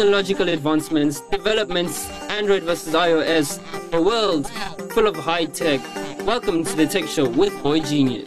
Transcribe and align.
technological 0.00 0.48
advancements, 0.48 1.20
developments, 1.30 2.08
Android 2.30 2.62
versus 2.62 2.94
iOS, 2.94 3.60
a 3.92 4.00
world 4.00 4.48
full 4.94 5.06
of 5.06 5.14
high 5.14 5.44
tech. 5.44 5.78
Welcome 6.24 6.64
to 6.64 6.74
the 6.74 6.86
Tech 6.86 7.06
Show 7.06 7.28
with 7.28 7.52
Boy 7.62 7.80
Genius. 7.80 8.26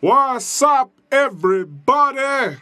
What's 0.00 0.62
up, 0.62 0.92
everybody? 1.12 2.56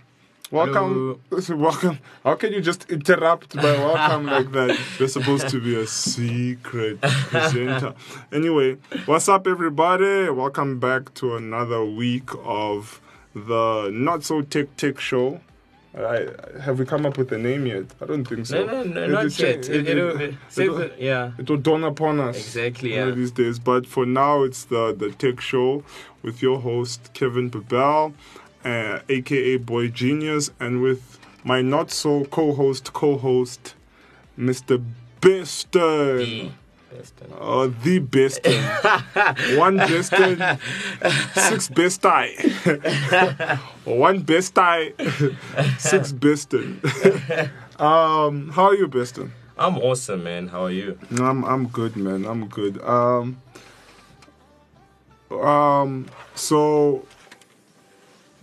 Welcome, 0.51 1.21
welcome. 1.51 1.99
How 2.23 2.37
can 2.37 2.53
you 2.53 2.61
just 2.61 2.89
interrupt 2.91 3.57
by 3.57 3.63
welcome 3.73 4.27
like 4.37 4.53
that? 4.53 4.79
There's 4.97 5.13
supposed 5.13 5.49
to 5.49 5.61
be 5.61 5.75
a 5.75 5.87
secret 5.89 7.01
presenter. 7.01 7.95
Anyway, 8.33 8.77
what's 9.07 9.29
up, 9.29 9.49
everybody? 9.49 10.31
Welcome 10.31 10.79
back 10.79 11.13
to 11.15 11.35
another 11.35 11.85
week 11.85 12.31
of 12.45 13.01
the 13.35 13.91
Not 13.93 14.23
So 14.23 14.43
Tech 14.43 14.77
Tech 14.77 15.01
Show. 15.01 15.41
I, 15.97 16.29
have 16.61 16.79
we 16.79 16.85
come 16.85 17.07
up 17.07 17.17
with 17.19 17.33
a 17.33 17.39
name 17.39 17.67
yet? 17.67 17.87
I 18.01 18.05
don't 18.07 18.25
think 18.25 18.47
so. 18.47 18.65
No, 18.67 18.83
no, 18.83 18.85
no, 18.85 19.03
It- 19.03 19.09
not 19.11 19.25
it- 19.27 19.39
yet. 19.41 19.49
it- 19.49 19.69
It, 19.71 19.89
it- 19.89 19.99
it'll- 19.99 20.21
it- 20.21 20.35
save 20.49 20.71
it'll- 20.79 20.91
yeah. 20.99 21.33
it 21.39 21.49
will 21.51 21.57
dawn 21.57 21.83
upon 21.85 22.21
us. 22.21 22.37
Exactly, 22.37 22.91
one 22.93 23.01
of 23.01 23.09
yeah. 23.09 23.15
these 23.15 23.31
days. 23.33 23.59
But 23.59 23.87
for 23.87 24.07
now, 24.07 24.43
it's 24.45 24.65
the 24.65 24.95
the 24.97 25.11
Tech 25.11 25.41
Show 25.41 25.83
with 26.23 26.41
your 26.43 26.61
host 26.61 27.11
Kevin 27.15 27.49
Babel, 27.49 28.13
uh, 28.67 29.01
aka 29.09 29.57
Boy 29.57 29.89
Genius, 29.89 30.51
and 30.59 30.83
with 30.83 31.19
my 31.45 31.63
not 31.63 31.91
so 31.91 32.25
co-host 32.25 32.93
co-host 32.93 33.75
Mr. 34.39 34.83
Beston. 35.21 36.53
Oh. 37.41 37.65
Uh, 37.65 37.71
the 37.83 37.99
Beston. 37.99 38.63
One 39.59 39.77
Beston, 39.77 40.59
six 41.35 41.69
best 41.69 42.07
eye. 42.07 42.33
One 43.85 44.21
best 44.21 44.59
eye, 44.59 44.93
six 45.79 46.13
Beston. 46.13 46.81
um, 47.79 48.49
how 48.51 48.67
are 48.67 48.75
you, 48.75 48.89
Beston? 48.89 49.33
I'm 49.59 49.79
awesome, 49.79 50.25
man. 50.25 50.49
How 50.49 50.65
are 50.65 50.71
you? 50.71 50.99
I'm 51.19 51.45
I'm 51.45 51.69
good, 51.69 51.97
man. 51.97 52.25
I'm 52.25 52.47
good. 52.47 52.81
Um, 52.83 53.37
um. 55.31 56.07
So, 56.35 57.05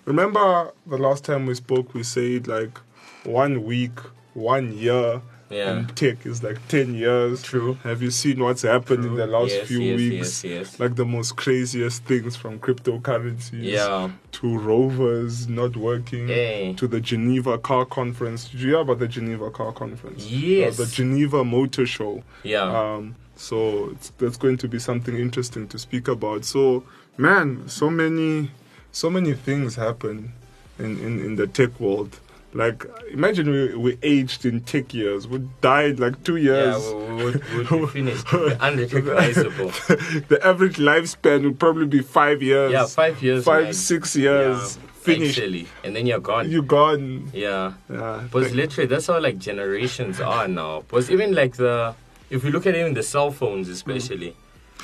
remember 0.05 0.71
the 0.87 0.97
last 0.97 1.23
time 1.23 1.45
we 1.45 1.55
spoke, 1.55 1.93
we 1.93 2.03
said 2.03 2.47
like 2.47 2.77
one 3.23 3.63
week, 3.63 3.99
one 4.33 4.77
year. 4.77 5.21
Yeah. 5.49 5.69
And 5.73 5.95
tech 5.95 6.25
is 6.25 6.41
like 6.41 6.57
ten 6.67 6.95
years. 6.95 7.43
True. 7.43 7.75
Have 7.83 8.01
you 8.01 8.09
seen 8.09 8.39
what's 8.43 8.63
happened 8.63 9.05
in 9.05 9.13
the 9.13 9.27
last 9.27 9.51
Yes, 9.51 9.67
few 9.67 9.79
yes, 9.81 9.97
weeks? 9.97 10.43
yes, 10.43 10.43
yes. 10.43 10.79
Like 10.79 10.95
the 10.95 11.05
most 11.05 11.35
craziest 11.35 12.03
things 12.05 12.35
from 12.35 12.57
cryptocurrencies 12.59 13.61
Yeah. 13.61 14.09
to 14.31 14.57
rovers 14.57 15.47
not 15.47 15.77
working 15.77 16.27
Hey. 16.27 16.73
to 16.77 16.87
the 16.87 16.99
Geneva 16.99 17.59
Car 17.59 17.85
Conference. 17.85 18.49
Did 18.49 18.61
you 18.61 18.69
hear 18.69 18.79
about 18.79 18.97
the 18.97 19.07
Geneva 19.07 19.51
Car 19.51 19.71
Conference? 19.73 20.25
Yes. 20.25 20.79
Uh, 20.79 20.85
the 20.85 20.89
Geneva 20.91 21.43
Motor 21.43 21.85
Show. 21.85 22.23
Yeah. 22.43 22.61
Um, 22.63 23.15
so 23.35 23.89
it's, 23.91 24.11
that's 24.17 24.37
going 24.37 24.57
to 24.57 24.67
be 24.67 24.79
something 24.79 25.15
interesting 25.15 25.67
to 25.67 25.77
speak 25.77 26.07
about. 26.07 26.45
So, 26.45 26.83
man, 27.17 27.67
so 27.67 27.91
many, 27.91 28.49
so 28.93 29.09
many 29.09 29.33
things 29.33 29.75
happen 29.75 30.31
in, 30.79 30.97
in, 30.99 31.19
in 31.19 31.35
the 31.35 31.47
tech 31.47 31.77
world. 31.79 32.19
Like, 32.53 32.85
imagine 33.11 33.49
we, 33.49 33.75
we 33.75 33.97
aged 34.03 34.45
in 34.45 34.61
tech 34.61 34.93
years. 34.93 35.27
We 35.27 35.39
died 35.61 35.99
like 35.99 36.23
two 36.23 36.37
yeah, 36.37 36.77
years. 36.77 36.93
we 36.93 37.23
would 37.23 37.43
we 37.49 37.57
would 37.57 37.69
be 37.69 37.87
finished. 37.87 38.27
Unrecognizable. 38.31 39.69
the 40.29 40.39
average 40.43 40.77
lifespan 40.77 41.43
would 41.45 41.59
probably 41.59 41.87
be 41.87 42.01
five 42.01 42.43
years. 42.43 42.71
Yeah, 42.71 42.85
five 42.85 43.23
years. 43.23 43.43
Five, 43.43 43.63
man. 43.65 43.73
six 43.73 44.15
years. 44.15 44.77
Yeah, 44.77 44.89
Finished. 45.03 45.37
Actually, 45.37 45.67
and 45.83 45.93
then 45.93 46.05
you're 46.05 46.19
gone. 46.19 46.49
You're 46.49 46.61
gone. 46.61 47.29
yeah. 47.33 47.73
Yeah. 47.89 48.21
Because 48.23 48.53
literally, 48.55 48.87
that's 48.87 49.07
how 49.07 49.19
like 49.19 49.37
generations 49.37 50.21
are 50.21 50.47
now. 50.47 50.81
Because 50.81 51.11
even 51.11 51.33
like 51.33 51.57
the, 51.57 51.93
if 52.29 52.45
you 52.45 52.51
look 52.51 52.65
at 52.67 52.75
even 52.75 52.93
the 52.93 53.03
cell 53.03 53.29
phones, 53.29 53.67
especially, 53.67 54.33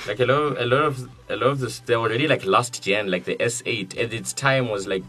like 0.07 0.19
a 0.19 0.25
lot, 0.25 0.41
of, 0.41 0.57
a 0.57 0.65
lot 0.65 0.81
of, 0.83 1.09
a 1.29 1.35
lot 1.35 1.47
of 1.47 1.59
this, 1.59 1.79
they're 1.79 1.97
already 1.97 2.27
like 2.27 2.45
last 2.45 2.81
gen, 2.83 3.09
like 3.11 3.25
the 3.25 3.35
S8 3.35 3.97
at 3.99 4.13
its 4.13 4.33
time 4.33 4.69
was 4.69 4.87
like 4.87 5.03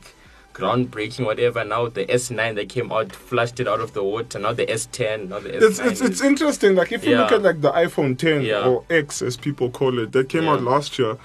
groundbreaking, 0.53 1.25
whatever. 1.25 1.65
Now 1.65 1.89
the 1.89 2.05
S9 2.06 2.55
that 2.56 2.69
came 2.69 2.91
out, 2.93 3.12
flushed 3.12 3.61
it 3.61 3.69
out 3.69 3.81
of 3.81 3.93
the 3.95 4.03
water. 4.03 4.39
Now 4.39 4.53
the 4.53 4.67
S10, 4.67 5.29
now 5.29 5.39
the 5.39 5.50
S9. 5.50 5.62
it's 5.62 5.79
it's, 5.79 6.00
it's 6.00 6.21
interesting. 6.23 6.75
Like 6.75 6.93
if 6.93 7.05
you 7.05 7.17
look 7.17 7.33
at 7.33 7.43
like 7.43 7.61
the 7.61 7.73
iPhone 7.73 8.19
10 8.19 8.43
Yeah. 8.43 8.65
or 8.67 8.84
X 8.91 9.23
as 9.23 9.37
people 9.37 9.71
call 9.71 9.99
it, 9.99 10.12
that 10.12 10.29
came 10.29 10.45
Yeah. 10.45 10.53
out 10.53 10.62
last 10.62 10.99
year. 10.99 11.17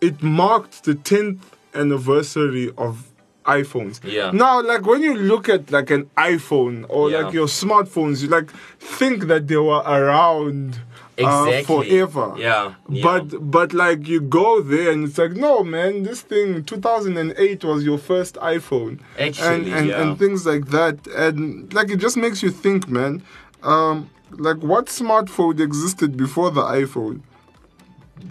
It 0.00 0.22
marked 0.22 0.84
the 0.84 0.94
10th 0.94 1.38
anniversary 1.74 2.72
of 2.76 3.08
iPhones. 3.46 4.00
Yeah. 4.04 4.30
Now, 4.32 4.62
like 4.62 4.86
when 4.86 5.02
you 5.02 5.14
look 5.16 5.48
at 5.48 5.70
like 5.70 5.90
an 5.90 6.04
iPhone 6.16 6.86
or 6.88 7.10
Yeah. 7.10 7.20
like 7.22 7.32
your 7.34 7.46
smartphones, 7.46 8.22
you 8.22 8.28
like 8.28 8.50
think 8.78 9.24
that 9.28 9.48
they 9.48 9.56
were 9.56 9.82
around. 9.86 10.80
Uh, 11.18 11.62
forever. 11.62 12.34
Yeah, 12.38 12.74
yeah. 12.88 13.02
But 13.02 13.50
but 13.50 13.72
like 13.74 14.08
you 14.08 14.20
go 14.20 14.62
there 14.62 14.90
and 14.90 15.04
it's 15.08 15.18
like 15.18 15.32
no 15.32 15.62
man, 15.62 16.04
this 16.04 16.22
thing 16.22 16.64
2008 16.64 17.64
was 17.64 17.84
your 17.84 17.98
first 17.98 18.36
iPhone. 18.36 18.98
and 19.18 19.28
Actually, 19.28 19.72
and, 19.72 19.88
yeah. 19.88 20.00
and 20.02 20.18
things 20.18 20.46
like 20.46 20.66
that 20.68 21.06
and 21.08 21.72
like 21.74 21.90
it 21.90 21.98
just 21.98 22.16
makes 22.16 22.42
you 22.42 22.50
think 22.50 22.88
man 22.88 23.22
um 23.62 24.08
like 24.30 24.56
what 24.62 24.86
smartphone 24.86 25.60
existed 25.60 26.16
before 26.16 26.50
the 26.50 26.62
iphone 26.62 27.20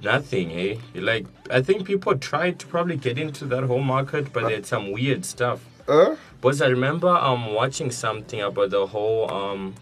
Nothing, 0.03 0.49
hey. 0.49 0.79
Like 0.95 1.25
I 1.51 1.61
think 1.61 1.85
people 1.85 2.17
tried 2.17 2.59
to 2.59 2.67
probably 2.67 2.95
get 2.95 3.17
into 3.17 3.45
that 3.45 3.63
whole 3.65 3.81
market, 3.81 4.31
but 4.31 4.51
it's 4.51 4.69
some 4.69 4.91
weird 4.91 5.25
stuff. 5.25 5.59
uh 5.87 6.15
Because 6.41 6.61
I 6.61 6.67
remember 6.67 7.09
um 7.09 7.53
watching 7.53 7.91
something 7.91 8.41
about 8.41 8.69
the 8.71 8.87
whole 8.87 9.29
um 9.31 9.75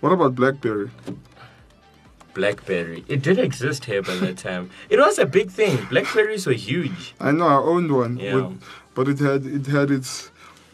what 0.00 0.12
about 0.12 0.34
blackberry 0.34 0.90
BlackBerry. 2.34 3.04
It 3.08 3.22
did 3.22 3.38
exist 3.38 3.84
here 3.86 4.02
by 4.02 4.14
that 4.16 4.38
time. 4.38 4.70
It 4.88 4.98
was 4.98 5.18
a 5.18 5.26
big 5.26 5.50
thing. 5.50 5.78
Blackberries 5.90 6.46
were 6.46 6.52
huge. 6.70 7.14
i 7.20 7.30
know 7.30 7.46
i 7.46 7.54
owned 7.72 7.90
one 7.92 8.16
Yeah. 8.18 8.34
with, 8.34 8.62
but 8.94 9.08
it 9.08 9.18
had 9.18 9.46
it 9.46 9.66
had 9.66 9.90
its 9.90 10.30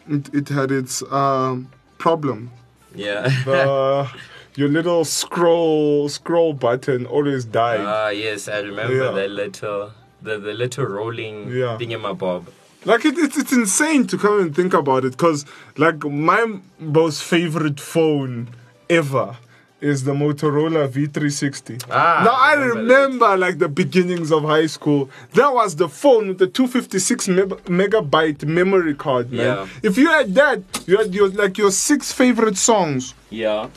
it, 0.09 0.33
it 0.33 0.49
had 0.49 0.71
its 0.71 1.03
um 1.11 1.69
problem 1.97 2.49
Yeah. 2.95 3.29
uh 3.47 4.07
your 4.55 4.69
little 4.69 5.03
scroll 5.05 6.09
scroll 6.09 6.53
button 6.53 7.05
always 7.05 7.45
died 7.45 7.81
Ah 7.81 8.09
yes, 8.09 8.47
I 8.47 8.59
remember 8.59 8.95
Yeah. 9.03 9.11
that 9.11 9.29
little 9.31 9.91
the, 10.21 10.37
the 10.39 10.53
little 10.53 10.85
rolling 10.85 11.49
Yeah. 11.51 11.77
thingamabob. 11.79 12.45
Like 12.85 13.03
it, 13.09 13.15
it's 13.17 13.37
it's 13.37 13.51
insane 13.51 14.07
to 14.07 14.17
come 14.17 14.39
and 14.41 14.55
think 14.55 14.73
about 14.73 15.03
it, 15.05 15.17
cause 15.17 15.45
like 15.77 16.03
my 16.05 16.41
most 16.79 17.21
favorite 17.23 17.79
phone 17.79 18.47
ever 18.89 19.35
is 19.79 20.03
the 20.03 20.13
Motorola 20.13 20.87
V360. 20.89 21.85
Ah, 21.91 22.21
now 22.25 22.31
I 22.33 22.53
remember 22.53 22.81
remember 22.81 23.37
like 23.37 23.59
the 23.59 23.69
beginnings 23.69 24.31
of 24.31 24.43
high 24.43 24.65
school. 24.65 25.09
That 25.33 25.53
was 25.53 25.75
the 25.75 25.87
phone 25.87 26.29
with 26.29 26.39
the 26.39 26.47
256 26.47 27.27
meg- 27.27 27.49
megabyte 27.65 28.45
memory 28.45 28.95
card, 28.95 29.31
man. 29.31 29.39
Yeah. 29.57 29.67
If 29.83 29.97
you 29.97 30.07
had 30.07 30.33
that, 30.35 30.61
you 30.87 30.97
had 30.97 31.13
your 31.13 31.29
like 31.29 31.57
your 31.57 31.71
six 31.71 32.11
favorite 32.11 32.57
songs. 32.57 33.13
Yeah. 33.29 33.69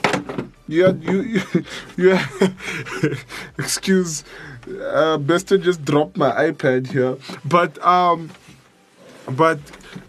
You 0.69 0.85
had 0.87 1.03
you 1.05 1.23
you, 1.23 1.43
you 1.97 2.09
had, 2.15 2.55
excuse 3.59 4.25
uh 4.93 5.19
best 5.19 5.49
to 5.49 5.59
just 5.59 5.85
drop 5.85 6.17
my 6.17 6.31
iPad 6.51 6.87
here. 6.87 7.17
But 7.45 7.83
um 7.85 8.31
but 9.29 9.59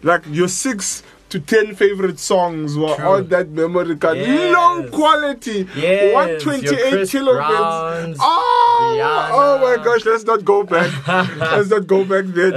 like 0.02 0.22
your 0.30 0.48
six 0.48 1.02
to 1.32 1.40
ten 1.40 1.74
favorite 1.74 2.18
songs 2.18 2.76
were 2.76 2.94
True. 2.94 3.06
on 3.06 3.28
that 3.28 3.48
memory 3.50 3.96
card. 3.96 4.18
Yes. 4.18 4.52
Low 4.54 4.88
quality. 4.90 5.66
Yes, 5.74 6.14
128 6.14 6.92
your 6.92 7.00
kilobits. 7.12 7.48
Browns, 7.48 8.16
Oh, 8.20 8.96
Rihanna. 8.98 9.28
oh 9.32 9.58
my 9.76 9.84
gosh, 9.84 10.04
let's 10.04 10.24
not 10.24 10.44
go 10.44 10.62
back. 10.62 10.90
let's 11.38 11.70
not 11.70 11.86
go 11.86 12.04
back 12.04 12.26
then. 12.26 12.52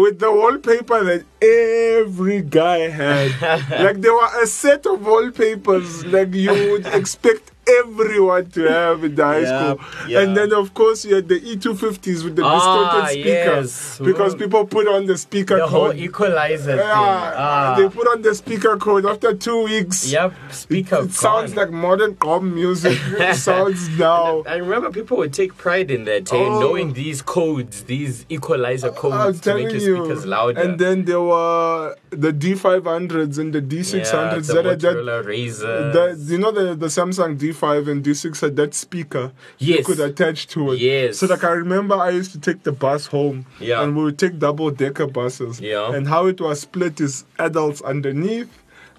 With 0.00 0.18
the 0.18 0.32
wallpaper 0.32 1.04
that 1.04 1.24
every 1.42 2.40
guy 2.42 2.88
had. 2.88 3.30
like 3.84 4.00
there 4.00 4.14
were 4.14 4.42
a 4.42 4.46
set 4.46 4.86
of 4.86 5.04
wallpapers 5.06 6.04
like 6.06 6.32
you 6.34 6.52
would 6.70 6.86
expect 6.86 7.50
everyone 7.80 8.50
to 8.50 8.62
have 8.68 9.04
in 9.04 9.14
the 9.14 9.24
high 9.24 9.40
Yeah, 9.40 9.74
school. 9.74 9.86
yeah. 10.08 10.20
And 10.20 10.36
then 10.36 10.52
of 10.52 10.74
course 10.74 11.04
you 11.04 11.14
had 11.16 11.28
the 11.28 11.40
E250s 11.40 12.24
with 12.24 12.36
the 12.36 12.44
Ah, 12.44 12.54
distorted 12.54 13.12
speaker. 13.12 13.28
yes. 13.28 14.00
Because 14.02 14.34
people 14.34 14.66
put 14.66 14.86
on 14.88 15.06
the 15.06 15.16
speaker 15.18 15.56
The 15.58 15.66
code. 15.66 15.96
equalizer 15.96 16.76
thing. 16.76 16.78
yeah, 16.78 17.34
Ah. 17.36 17.74
they 17.78 17.88
put 17.88 18.06
on 18.08 18.22
the 18.22 18.34
speaker 18.34 18.76
code 18.76 19.06
after 19.06 19.34
two 19.34 19.64
weeks. 19.64 20.10
Yep, 20.12 20.32
speaker. 20.50 21.00
It 21.04 21.12
sounds 21.12 21.54
like 21.56 21.70
modern 21.70 22.14
com 22.16 22.54
music. 22.54 22.98
it 23.18 23.36
sounds 23.36 23.88
now. 23.98 24.42
I 24.46 24.56
remember 24.56 24.90
people 24.90 25.16
would 25.18 25.32
take 25.32 25.56
pride 25.56 25.90
in 25.90 26.04
that, 26.04 26.32
eh, 26.32 26.36
Oh. 26.36 26.60
knowing 26.60 26.92
these 26.92 27.22
codes, 27.22 27.82
these 27.84 28.24
equalizer 28.28 28.90
codes 28.90 29.40
to 29.40 29.54
make 29.54 29.70
your 29.72 29.80
you. 29.80 29.96
speakers 30.04 30.26
louder. 30.26 30.60
And 30.60 30.78
then 30.78 31.04
there 31.04 31.20
were 31.20 31.96
the 32.10 32.32
D500s 32.32 33.38
and 33.38 33.52
the 33.52 33.60
D600s 33.60 34.48
yeah, 34.48 34.54
the 34.54 34.62
that 34.62 34.80
that. 34.80 34.96
Motorola 34.96 36.30
you 36.30 36.38
know 36.38 36.50
the, 36.52 36.74
the 36.74 36.86
Samsung 36.86 37.36
D5 37.54 37.88
and 37.88 38.04
D6 38.04 38.40
had 38.40 38.56
that 38.56 38.74
speaker 38.74 39.32
you 39.58 39.82
could 39.84 40.00
attach 40.00 40.46
to 40.48 40.72
it. 40.72 40.80
Yes. 40.80 41.18
So 41.18 41.26
like 41.26 41.44
I 41.44 41.50
remember 41.52 41.94
I 41.94 42.10
used 42.10 42.32
to 42.32 42.40
take 42.40 42.62
the 42.64 42.72
bus 42.72 43.06
home. 43.06 43.46
Yeah. 43.60 43.82
And 43.82 43.96
we 43.96 44.04
would 44.04 44.18
take 44.18 44.38
double 44.38 44.70
decker 44.70 45.06
buses. 45.06 45.60
Yeah. 45.60 45.94
And 45.94 46.06
how 46.08 46.26
it 46.26 46.40
was 46.40 46.60
split 46.60 47.00
is 47.00 47.24
adults 47.38 47.80
underneath 47.82 48.50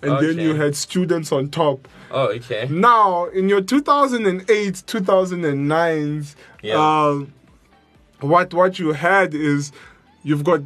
and 0.01 0.23
then 0.23 0.37
you 0.39 0.53
had 0.55 0.75
students 0.75 1.31
on 1.31 1.49
top. 1.49 1.87
oh, 2.11 2.27
okay. 2.27 2.67
Now, 2.69 3.25
in 3.25 3.49
your 3.49 3.61
2008, 3.61 4.83
2009s, 4.85 6.35
Yeah. 6.61 6.75
um, 6.75 7.33
what 8.19 8.53
what 8.53 8.77
you 8.79 8.93
had 8.93 9.33
is 9.33 9.71
you've 10.23 10.43
got 10.43 10.61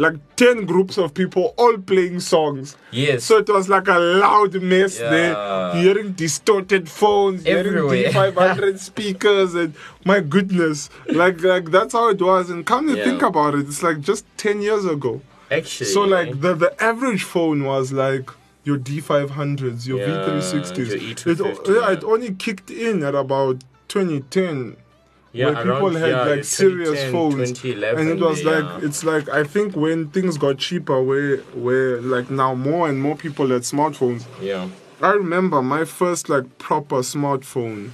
like 0.00 0.14
10 0.36 0.64
groups 0.66 0.96
of 0.98 1.12
people 1.14 1.54
all 1.56 1.76
playing 1.78 2.20
songs. 2.20 2.76
Yes. 2.90 3.24
So 3.24 3.38
it 3.38 3.48
was 3.48 3.68
like 3.68 3.88
a 3.88 3.98
loud 3.98 4.60
mess 4.62 4.98
Yeah. 4.98 5.10
there, 5.10 5.72
hearing 5.82 6.12
distorted 6.12 6.88
phones, 6.88 7.44
Everywhere. 7.46 7.94
hearing 7.94 8.12
D500 8.12 8.78
speakers, 8.78 9.54
and 9.54 9.74
my 10.04 10.20
goodness, 10.20 10.88
like 11.08 11.42
like 11.42 11.70
that's 11.70 11.92
how 11.92 12.08
it 12.10 12.20
was. 12.22 12.50
And 12.50 12.64
come 12.64 12.88
to 12.88 12.96
Yeah. 12.96 13.04
think 13.04 13.22
about 13.22 13.54
it, 13.54 13.66
it's 13.68 13.82
like 13.82 14.00
just 14.00 14.24
10 14.36 14.62
years 14.62 14.84
ago. 14.84 15.20
Actually. 15.50 15.86
So 15.90 16.02
like 16.02 16.28
eh? 16.28 16.34
the 16.36 16.54
the 16.54 16.82
average 16.82 17.24
phone 17.24 17.64
was 17.64 17.92
like 17.92 18.30
your 18.64 18.76
D500s, 18.78 19.86
your 19.86 19.98
Yeah, 20.00 20.06
V360s. 20.18 21.24
your 21.24 21.32
it, 21.32 21.58
yeah, 21.68 21.90
it 21.92 22.04
only 22.04 22.34
kicked 22.34 22.70
in 22.70 23.02
at 23.02 23.14
about 23.14 23.64
2010 23.88 24.76
yeah, 25.32 25.46
where 25.46 25.56
people 25.56 25.86
around, 25.88 25.94
had 25.96 26.10
yeah, 26.10 26.22
like 26.24 26.44
serious 26.44 27.10
phones 27.12 27.50
and 27.62 28.08
it 28.08 28.20
was 28.20 28.42
yeah. 28.42 28.50
like 28.50 28.82
it's 28.82 29.04
like 29.04 29.28
i 29.28 29.44
think 29.44 29.76
when 29.76 30.08
things 30.08 30.38
got 30.38 30.58
cheaper 30.58 31.02
where 31.02 31.38
where 31.54 32.00
like 32.00 32.30
now 32.30 32.54
more 32.54 32.88
and 32.88 33.00
more 33.00 33.14
people 33.16 33.48
had 33.48 33.62
smartphones 33.62 34.24
yeah. 34.40 34.68
i 35.02 35.10
remember 35.10 35.60
my 35.62 35.84
first 35.84 36.28
like 36.28 36.58
proper 36.58 36.96
smartphone 36.96 37.90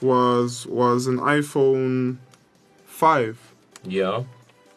was 0.00 0.66
was 0.66 1.06
an 1.06 1.18
iphone 1.18 2.18
5 2.86 3.38
Yeah. 3.84 4.24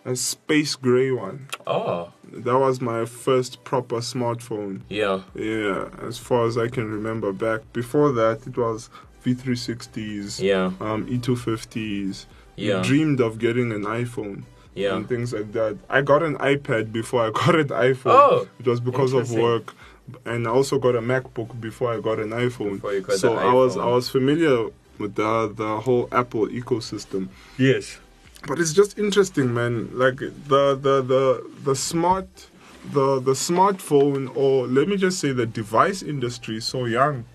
a 0.05 0.15
space 0.15 0.75
gray 0.75 1.11
one 1.11 1.47
Oh, 1.67 2.11
that 2.31 2.57
was 2.57 2.79
my 2.81 3.05
first 3.05 3.63
proper 3.63 3.97
smartphone 3.97 4.81
yeah. 4.89 5.21
yeah 5.35 5.89
as 6.01 6.17
far 6.17 6.45
as 6.47 6.57
i 6.57 6.67
can 6.67 6.89
remember 6.89 7.31
back 7.33 7.61
before 7.73 8.11
that 8.13 8.47
it 8.47 8.57
was 8.57 8.89
v360s 9.25 10.39
Yeah. 10.41 10.71
um, 10.79 11.05
e250s 11.07 12.25
Yeah. 12.55 12.81
dreamed 12.81 13.19
of 13.19 13.37
getting 13.39 13.71
an 13.71 13.83
iphone 13.83 14.43
Yeah. 14.75 14.95
and 14.95 15.07
things 15.07 15.33
like 15.33 15.51
that. 15.53 15.77
I 15.89 16.01
got 16.01 16.23
an 16.23 16.37
iPad 16.37 16.91
before 16.91 17.25
I 17.27 17.31
got 17.45 17.55
an 17.55 17.69
iPhone. 17.69 18.11
Oh, 18.11 18.47
it 18.59 18.67
was 18.67 18.79
because 18.79 19.13
of 19.13 19.31
work, 19.31 19.73
and 20.25 20.47
I 20.47 20.51
also 20.51 20.77
got 20.79 20.95
a 20.95 21.01
MacBook 21.01 21.59
before 21.59 21.93
I 21.93 21.99
got 21.99 22.19
an 22.19 22.29
iPhone. 22.29 22.73
Before 22.75 22.93
you 22.93 23.01
got 23.01 23.17
so 23.17 23.35
the 23.35 23.41
I 23.41 23.53
was. 23.53 23.77
I 23.77 23.85
was 23.87 24.09
familiar 24.09 24.67
with 24.99 25.15
the 25.15 25.51
the 25.55 25.79
whole 25.81 26.07
Apple 26.11 26.47
ecosystem. 26.47 27.27
Yes. 27.57 27.97
But 28.47 28.59
it's 28.59 28.73
just 28.73 28.97
interesting, 28.99 29.53
man. 29.53 29.89
Like 29.93 30.17
the 30.19 30.75
the 30.85 31.01
the 31.13 31.43
the 31.63 31.75
smart 31.75 32.27
the 32.93 33.19
the 33.19 33.31
smartphone, 33.33 34.29
or 34.35 34.67
let 34.67 34.87
me 34.87 34.95
just 34.97 35.19
say 35.19 35.31
the 35.31 35.47
device 35.47 36.03
industry, 36.03 36.57
is 36.57 36.65
so 36.65 36.85
young. 36.85 37.25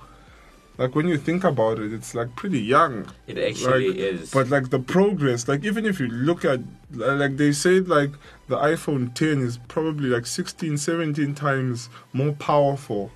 Like 0.80 0.94
when 0.96 1.06
you 1.08 1.18
think 1.18 1.44
about 1.44 1.78
it, 1.78 1.92
it's 1.92 2.14
like 2.14 2.34
pretty 2.36 2.58
young. 2.58 2.94
It 3.26 3.36
actually 3.38 3.88
Like, 3.88 3.96
is. 3.98 4.30
But 4.30 4.48
like 4.48 4.70
the 4.70 4.78
progress, 4.80 5.46
like 5.46 5.62
even 5.70 5.84
if 5.84 6.00
you 6.00 6.08
look 6.08 6.42
at, 6.44 6.60
like 6.94 7.36
they 7.36 7.52
said, 7.52 7.86
like 7.86 8.12
the 8.48 8.56
iPhone 8.56 9.12
10 9.14 9.40
is 9.42 9.58
probably 9.68 10.08
like 10.08 10.24
16, 10.24 10.78
17 10.78 11.34
times 11.34 11.90
more 12.14 12.32
powerful 12.32 13.10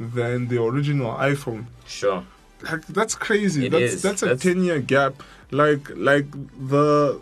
than 0.00 0.48
the 0.48 0.62
original 0.62 1.12
iPhone. 1.14 1.66
sure. 1.86 2.24
Like 2.62 2.86
that's 2.86 3.14
crazy. 3.14 3.66
It 3.66 3.70
that's 3.72 3.92
is. 3.94 4.02
that's 4.02 4.22
a 4.22 4.26
That's- 4.26 4.42
10 4.42 4.64
year 4.64 4.80
gap. 4.80 5.22
Like 5.50 5.90
like 5.94 6.26
the 6.74 7.20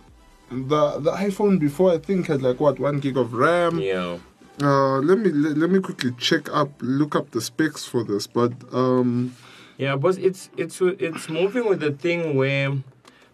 the 0.50 0.82
the 1.06 1.12
iPhone 1.12 1.58
before 1.58 1.92
I 1.92 1.98
think 1.98 2.26
had 2.28 2.40
like 2.42 2.58
what 2.60 2.78
one 2.78 2.98
gig 3.00 3.16
of 3.16 3.32
RAM. 3.34 3.78
Yeah. 3.80 4.18
Uh, 4.60 4.98
let 4.98 5.18
me 5.18 5.30
let, 5.30 5.56
let 5.56 5.70
me 5.70 5.78
quickly 5.80 6.12
check 6.18 6.48
up, 6.52 6.70
look 6.80 7.14
up 7.14 7.30
the 7.30 7.40
specs 7.40 7.84
for 7.84 8.02
this. 8.04 8.26
But 8.26 8.52
um, 8.72 9.34
Yeah, 9.78 9.96
but 9.96 10.18
it's 10.18 10.50
it's 10.56 10.80
it's 10.82 11.28
moving 11.28 11.68
with 11.68 11.80
the 11.80 11.92
thing 11.92 12.36
where 12.36 12.72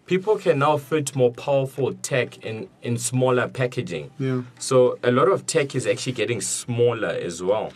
people 0.05 0.37
can 0.37 0.59
now 0.59 0.77
fit 0.77 1.15
more 1.15 1.31
powerful 1.31 1.93
tech 2.01 2.37
in 2.45 2.69
in 2.83 2.97
smaller 2.97 3.47
packaging. 3.47 4.11
yeah. 4.19 4.41
So 4.59 4.97
a 5.03 5.11
lot 5.11 5.27
of 5.27 5.45
tech 5.47 5.75
is 5.75 5.85
actually 5.87 6.13
getting 6.13 6.41
smaller 6.41 7.09
as 7.09 7.41
well. 7.41 7.71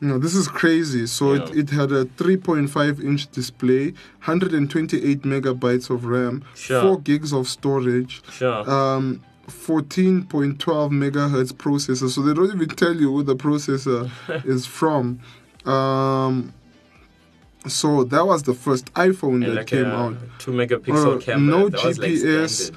No, 0.00 0.18
this 0.18 0.34
is 0.34 0.48
crazy. 0.48 1.06
So 1.06 1.32
it, 1.34 1.48
Yeah. 1.54 1.60
it 1.62 1.70
had 1.70 1.92
a 1.92 2.04
3.5 2.16 3.00
inch 3.04 3.30
display, 3.30 3.92
128 4.24 5.22
megabytes 5.22 5.90
of 5.90 6.04
RAM, 6.06 6.42
Sure. 6.56 6.80
4 6.82 7.00
gigs 7.00 7.32
of 7.32 7.46
storage, 7.48 8.20
Sure. 8.32 8.68
um, 8.68 9.20
14.12 9.48 10.90
megahertz 10.90 11.52
processor. 11.52 12.08
So 12.08 12.22
they 12.22 12.34
don't 12.34 12.52
even 12.54 12.68
tell 12.68 12.94
you 12.96 13.12
who 13.12 13.22
the 13.22 13.36
processor 13.36 14.10
is 14.44 14.66
from. 14.66 15.20
Um, 15.64 16.52
so 17.66 18.04
that 18.04 18.26
was 18.26 18.42
the 18.42 18.54
first 18.54 18.92
iPhone 18.94 19.34
and 19.34 19.42
that 19.44 19.54
like 19.54 19.66
came 19.66 19.86
out. 19.86 20.16
two 20.38 20.50
megapixel 20.52 21.16
Uh, 21.16 21.18
camera. 21.18 21.58
no 21.58 21.68
that 21.68 21.84
was 21.84 21.98
like 21.98 22.10
GPS. 22.12 22.72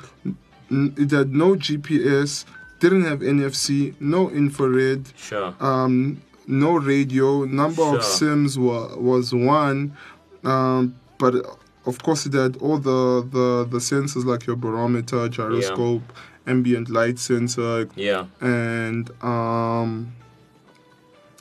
N- 0.72 0.94
It 0.98 1.12
had 1.12 1.34
no 1.34 1.56
GPS, 1.56 2.46
didn't 2.80 3.04
have 3.06 3.20
NFC, 3.20 3.94
no 4.00 4.30
infrared. 4.30 5.04
Sure. 5.16 5.54
um, 5.60 6.22
no 6.48 6.74
radio. 6.78 7.46
Number 7.46 7.82
of 7.84 8.04
sims 8.04 8.58
wa- 8.60 8.96
was 8.96 9.34
one, 9.34 9.94
um, 10.44 10.96
but 11.18 11.34
of 11.86 11.98
course 12.04 12.26
it 12.28 12.34
had 12.34 12.58
all 12.58 12.78
the, 12.78 13.26
the 13.32 13.68
the 13.70 13.78
sensors 13.80 14.26
like 14.26 14.46
your 14.48 14.56
barometer, 14.56 15.28
gyroscope, 15.30 16.04
ambient 16.48 16.90
light 16.90 17.18
sensor, 17.20 17.88
Yeah. 17.96 18.26
and 18.42 19.10
um, 19.24 20.14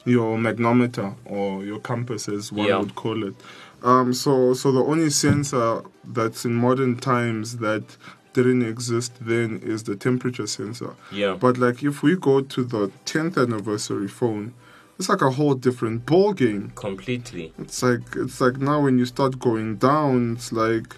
your 0.04 0.36
magnometer 0.38 1.14
or 1.24 1.64
your 1.64 1.78
compass, 1.80 2.28
as 2.28 2.52
one 2.52 2.66
Yeah. 2.68 2.78
would 2.78 2.94
call 2.94 3.24
it. 3.26 3.34
Um, 3.82 4.12
so 4.14 4.54
so 4.54 4.72
the 4.72 4.80
only 4.82 5.10
sensor 5.10 5.82
that's 6.04 6.44
in 6.44 6.54
modern 6.54 6.96
times 6.96 7.58
that 7.58 7.96
didn't 8.32 8.62
exist 8.62 9.12
then 9.20 9.60
is 9.62 9.84
the 9.84 9.94
temperature 9.96 10.46
sensor. 10.46 10.94
Yeah. 11.12 11.36
But 11.38 11.58
like 11.58 11.82
if 11.82 12.02
we 12.02 12.16
go 12.16 12.40
to 12.40 12.64
the 12.64 12.90
10th 13.06 13.36
anniversary 13.40 14.08
phone, 14.08 14.54
it's 14.98 15.08
like 15.08 15.22
a 15.22 15.30
whole 15.30 15.54
different 15.54 16.06
ball 16.06 16.32
game. 16.32 16.72
Completely. 16.74 17.52
It's 17.58 17.82
like 17.82 18.02
it's 18.16 18.40
like 18.40 18.56
now 18.58 18.80
when 18.80 18.98
you 18.98 19.06
start 19.06 19.38
going 19.38 19.76
down, 19.76 20.34
it's 20.36 20.50
like 20.52 20.96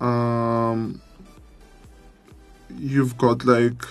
um 0.00 1.00
you've 2.78 3.16
got 3.18 3.44
like 3.44 3.82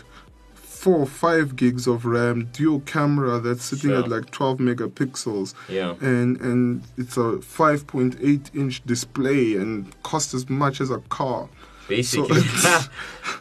four 0.88 1.00
or 1.00 1.06
five 1.06 1.58
gigs 1.58 1.86
of 1.86 2.06
RAM, 2.06 2.48
dual 2.54 2.80
camera 2.86 3.40
that's 3.40 3.66
sitting 3.66 3.92
at 3.92 4.08
like 4.08 4.32
12 4.32 4.60
megapixels, 4.60 5.54
Yeah. 5.68 5.96
and 6.00 6.40
and 6.40 6.82
it's 6.98 7.18
a 7.18 7.40
5.8 7.42 8.56
inch 8.56 8.86
display 8.86 9.56
and 9.58 9.86
costs 10.04 10.34
as 10.34 10.50
much 10.50 10.80
as 10.80 10.90
a 10.90 11.00
car. 11.10 11.50
Basically. 11.90 12.42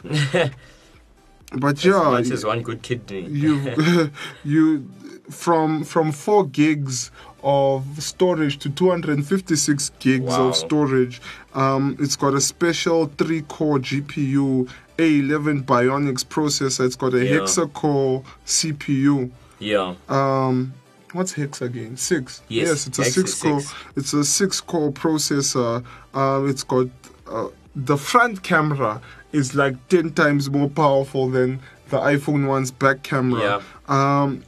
But 1.53 1.77
as 1.77 1.85
yeah, 1.85 2.03
much 2.11 2.29
as 2.29 2.43
one 2.43 2.61
good 2.61 2.81
kidney. 2.81 3.21
you 3.21 4.11
you 4.43 4.89
from 5.31 5.85
from 5.85 6.11
4 6.11 6.47
gigs 6.47 7.11
of 7.47 7.85
storage 8.03 8.57
to 8.59 8.69
256 8.69 9.91
gigs 9.99 10.25
Wow. 10.25 10.49
of 10.49 10.55
storage 10.55 11.21
um 11.53 11.95
it's 11.97 12.17
got 12.17 12.33
a 12.33 12.41
special 12.41 13.05
3 13.17 13.41
core 13.43 13.79
gpu 13.79 14.67
a11 14.97 15.63
bionics 15.63 16.25
processor 16.25 16.85
it's 16.85 16.97
got 16.97 17.13
a 17.13 17.23
Yeah. 17.25 17.39
hexa 17.39 17.71
core 17.71 18.23
cpu 18.45 19.31
Yeah. 19.59 19.95
um 20.09 20.73
what's 21.13 21.33
hex 21.33 21.61
again 21.61 21.95
six 21.95 22.41
Yes, 22.49 22.85
it's 22.87 22.99
a 22.99 23.03
hex 23.03 23.15
six 23.15 23.41
core. 23.41 23.61
it's 23.95 24.11
a 24.13 24.25
six 24.25 24.59
core 24.59 24.91
processor 24.91 25.83
um 26.13 26.49
it's 26.49 26.63
got 26.63 26.87
uh, 27.31 27.47
the 27.75 27.97
front 27.97 28.43
camera 28.43 28.99
is 29.31 29.55
like 29.55 29.75
10 29.87 30.11
times 30.11 30.49
more 30.49 30.69
powerful 30.69 31.29
than 31.29 31.59
the 31.91 31.97
iphone 32.13 32.43
1's 32.45 32.71
back 32.71 33.03
camera 33.03 33.61
um 33.87 34.43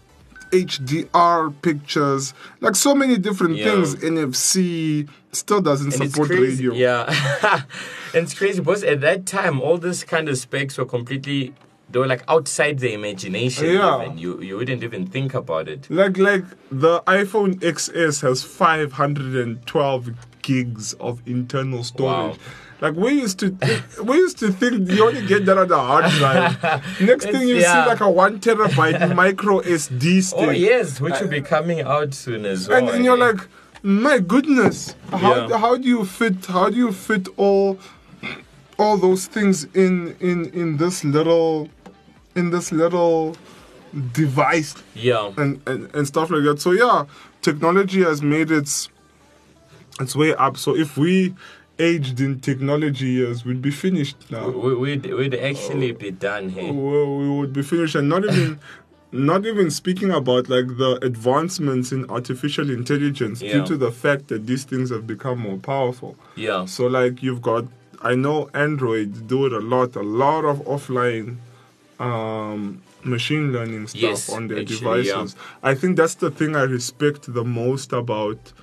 hdr 0.52 1.54
pictures 1.62 2.34
like 2.62 2.76
so 2.76 2.94
many 2.96 3.18
different 3.18 3.56
Yeah. 3.58 3.66
things 3.66 3.96
nfc 3.96 5.08
still 5.32 5.62
doesn't 5.62 5.94
And 6.00 6.12
support 6.12 6.30
radio 6.30 6.74
Yeah. 6.74 7.06
and 8.14 8.24
it's 8.24 8.34
crazy 8.34 8.60
because 8.60 8.84
at 8.84 9.02
that 9.02 9.26
time, 9.28 9.62
all 9.62 9.78
this 9.78 10.04
kind 10.04 10.28
of 10.28 10.38
specs 10.40 10.76
were 10.80 10.86
completely, 10.86 11.54
they 11.92 12.00
were 12.00 12.08
like 12.08 12.24
outside 12.28 12.80
the 12.80 12.92
imagination. 12.94 13.66
Yeah. 13.68 14.02
Even. 14.06 14.18
You, 14.18 14.42
you 14.42 14.58
wouldn't 14.58 14.84
even 14.84 15.06
think 15.06 15.36
about 15.36 15.68
it. 15.68 15.88
like 15.92 16.18
like 16.18 16.44
the 16.72 17.02
iphone 17.02 17.56
xs 17.60 18.22
has 18.24 18.44
512 18.44 20.10
gigs 20.42 20.94
of 20.94 21.22
internal 21.28 21.84
storage. 21.84 22.38
Like 22.82 22.96
we 22.96 23.12
used 23.14 23.40
to, 23.40 23.58
we 24.04 24.18
used 24.18 24.38
to 24.40 24.52
think 24.52 24.90
you 24.90 25.06
only 25.06 25.26
get 25.26 25.46
that 25.46 25.58
on 25.58 25.68
the 25.68 25.78
hard 25.78 26.10
drive. 26.12 26.62
Next 27.02 27.26
thing 27.26 27.48
you 27.48 27.56
yeah. 27.58 27.84
see, 27.84 27.90
like 27.90 28.00
a 28.00 28.10
one 28.10 28.40
terabyte 28.40 29.16
micro 29.24 29.62
SD 29.62 30.24
stick. 30.24 30.40
Oh 30.40 30.50
yes, 30.52 31.02
which 31.02 31.16
uh, 31.16 31.20
will 31.22 31.30
be 31.30 31.42
coming 31.42 31.82
out 31.82 32.14
soon 32.14 32.46
as 32.46 32.70
well. 32.70 32.90
and, 32.90 33.04
you're 33.04 33.18
like, 33.18 33.48
my 33.84 34.20
goodness, 34.20 34.96
how 35.12 35.48
Yeah. 35.48 35.58
how 35.58 35.76
do 35.76 35.88
you 35.88 36.06
fit 36.06 36.46
how 36.46 36.70
do 36.70 36.78
you 36.78 36.92
fit 36.94 37.28
all 37.36 37.78
all 38.78 38.98
those 38.98 39.28
things 39.28 39.66
in 39.74 40.16
in 40.22 40.46
in 40.54 40.78
this 40.78 41.04
little 41.04 41.70
in 42.36 42.52
this 42.52 42.72
little 42.72 43.36
device 44.14 44.76
yeah, 44.94 45.32
and, 45.38 45.62
and 45.68 45.94
and 45.94 46.08
stuff 46.08 46.30
like 46.30 46.44
that. 46.44 46.62
So 46.62 46.72
yeah, 46.72 47.06
technology 47.42 48.04
has 48.04 48.22
made 48.22 48.52
its 48.52 48.88
its 50.00 50.16
way 50.16 50.34
up. 50.36 50.56
So 50.58 50.76
if 50.78 50.98
we 50.98 51.36
aged 51.80 52.20
in 52.20 52.40
technology 52.40 53.08
years, 53.08 53.46
we'd 53.46 53.62
be 53.62 53.72
finished 53.72 54.18
now. 54.30 54.50
we, 54.50 54.76
we'd 54.76 55.06
we'd 55.14 55.36
actually 55.36 55.92
be 55.94 56.12
done 56.12 56.50
here. 56.50 56.74
Well, 56.74 57.16
we 57.18 57.30
would 57.30 57.54
be 57.54 57.62
finished 57.64 57.96
and 57.96 58.10
not 58.10 58.24
even 58.26 58.60
not 59.12 59.46
even 59.46 59.72
speaking 59.72 60.12
about 60.12 60.50
like 60.50 60.68
the 60.78 61.00
advancements 61.02 61.92
in 61.92 62.08
artificial 62.12 62.70
intelligence 62.70 63.42
Yeah. 63.42 63.54
due 63.54 63.66
to 63.66 63.78
the 63.78 63.92
fact 63.92 64.28
that 64.28 64.46
these 64.46 64.66
things 64.66 64.92
have 64.92 65.08
become 65.08 65.40
more 65.40 65.58
powerful 65.58 66.16
Yeah, 66.36 66.66
so 66.66 66.86
like 66.86 67.24
you've 67.24 67.42
got 67.42 67.66
i 68.04 68.14
know 68.14 68.50
android 68.54 69.28
do 69.28 69.46
it 69.48 69.52
a 69.52 69.60
lot 69.60 69.96
a 69.96 70.04
lot 70.04 70.46
of 70.46 70.60
offline 70.66 71.38
um 72.00 72.82
machine 73.04 73.52
learning 73.52 73.88
stuff 73.88 74.02
Yes, 74.02 74.30
on 74.30 74.48
their 74.48 74.60
actually, 74.60 74.76
yeah. 75.08 75.14
devices 75.16 75.36
i 75.64 75.74
think 75.74 75.98
that's 75.98 76.16
the 76.16 76.30
thing 76.32 76.56
i 76.56 76.62
respect 76.64 77.34
the 77.34 77.44
most 77.44 77.92
about 77.94 78.54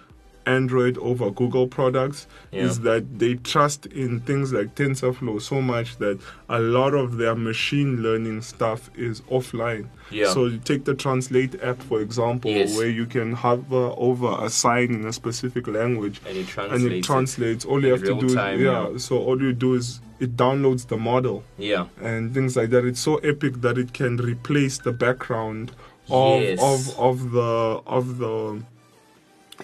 android 0.47 0.97
over 0.99 1.31
google 1.31 1.67
products 1.67 2.27
is 2.53 2.81
that 2.81 3.19
they 3.19 3.35
trust 3.35 3.87
in 3.87 4.21
things 4.21 4.53
like 4.53 4.75
tensorflow 4.77 5.41
so 5.43 5.61
much 5.61 5.97
that 5.99 6.19
a 6.49 6.61
lot 6.61 6.95
of 6.95 7.17
their 7.19 7.35
machine 7.35 8.03
learning 8.03 8.41
stuff 8.41 8.89
is 8.97 9.21
offline 9.23 9.87
Yeah. 10.11 10.33
so 10.33 10.47
you 10.47 10.59
take 10.59 10.85
the 10.85 10.95
translate 10.95 11.61
app 11.63 11.83
for 11.83 12.01
example 12.01 12.51
Yes. 12.51 12.77
where 12.77 12.89
you 12.89 13.07
can 13.07 13.33
hover 13.33 13.93
over 13.97 14.37
a 14.45 14.49
sign 14.49 14.95
in 14.95 15.05
a 15.05 15.13
specific 15.13 15.67
language 15.67 16.21
and 16.27 16.37
it 16.37 16.47
translates. 16.47 16.85
and 16.85 16.93
it 16.93 17.05
translates. 17.05 17.65
All 17.65 17.83
you 17.85 17.91
have 17.93 18.05
to 18.05 18.15
do, 18.21 18.35
time, 18.35 18.55
is, 18.57 18.61
yeah, 18.63 18.89
yeah. 18.91 18.99
So 18.99 19.19
all 19.19 19.41
you 19.43 19.53
do 19.53 19.75
is 19.75 20.01
it 20.21 20.37
downloads 20.37 20.87
the 20.87 20.97
model 20.97 21.43
yeah, 21.59 21.87
and 22.01 22.33
things 22.33 22.57
like 22.57 22.71
that. 22.71 22.85
It's 22.85 23.01
so 23.01 23.17
epic 23.17 23.61
that 23.63 23.77
it 23.79 23.93
can 23.93 24.17
replace 24.19 24.79
the 24.79 24.93
background 24.93 25.73
of 26.09 26.41
Yes. 26.43 26.59
of 26.63 26.99
of 27.09 27.17
the 27.33 27.81
of 27.99 28.19
the 28.19 28.63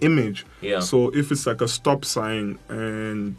image. 0.00 0.44
yeah. 0.60 0.80
So 0.80 1.10
if 1.14 1.30
it's 1.30 1.46
like 1.46 1.60
a 1.60 1.68
stop 1.68 2.04
sign 2.04 2.58
and 2.68 3.36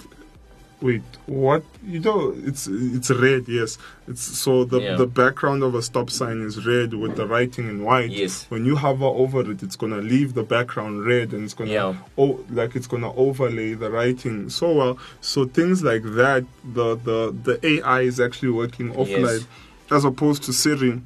wait, 0.82 1.02
what 1.28 1.64
you 1.86 2.00
know? 2.00 2.34
It's 2.46 2.68
it's 2.68 3.10
red. 3.10 3.48
Yes. 3.48 3.78
It's 4.08 4.22
so 4.22 4.66
the 4.66 4.80
Yeah. 4.82 4.96
the 4.98 5.08
background 5.08 5.64
of 5.64 5.76
a 5.76 5.82
stop 5.82 6.10
sign 6.10 6.42
is 6.42 6.66
red 6.66 6.94
with 6.94 7.16
the 7.16 7.26
writing 7.26 7.70
in 7.70 7.84
white. 7.84 8.12
Yes. 8.12 8.46
When 8.50 8.66
you 8.66 8.76
hover 8.76 9.06
over 9.06 9.40
it, 9.50 9.64
it's 9.64 9.78
gonna 9.78 10.02
leave 10.02 10.34
the 10.34 10.44
background 10.44 11.06
red 11.06 11.32
and 11.34 11.44
it's 11.46 11.54
gonna 11.54 11.72
Yeah. 11.72 11.94
oh 12.18 12.40
like 12.52 12.76
it's 12.76 12.88
gonna 12.88 13.14
overlay 13.16 13.74
the 13.76 13.90
writing 13.90 14.50
so 14.50 14.74
well. 14.74 14.98
So 15.22 15.46
things 15.46 15.84
like 15.84 16.04
that, 16.16 16.44
the 16.74 16.96
the 16.98 17.34
the 17.48 17.66
AI 17.66 18.02
is 18.02 18.20
actually 18.20 18.50
working 18.52 18.92
offline 18.94 19.40
Yes. 19.40 19.48
as 19.90 20.04
opposed 20.06 20.44
to 20.44 20.52
Siri, 20.54 21.02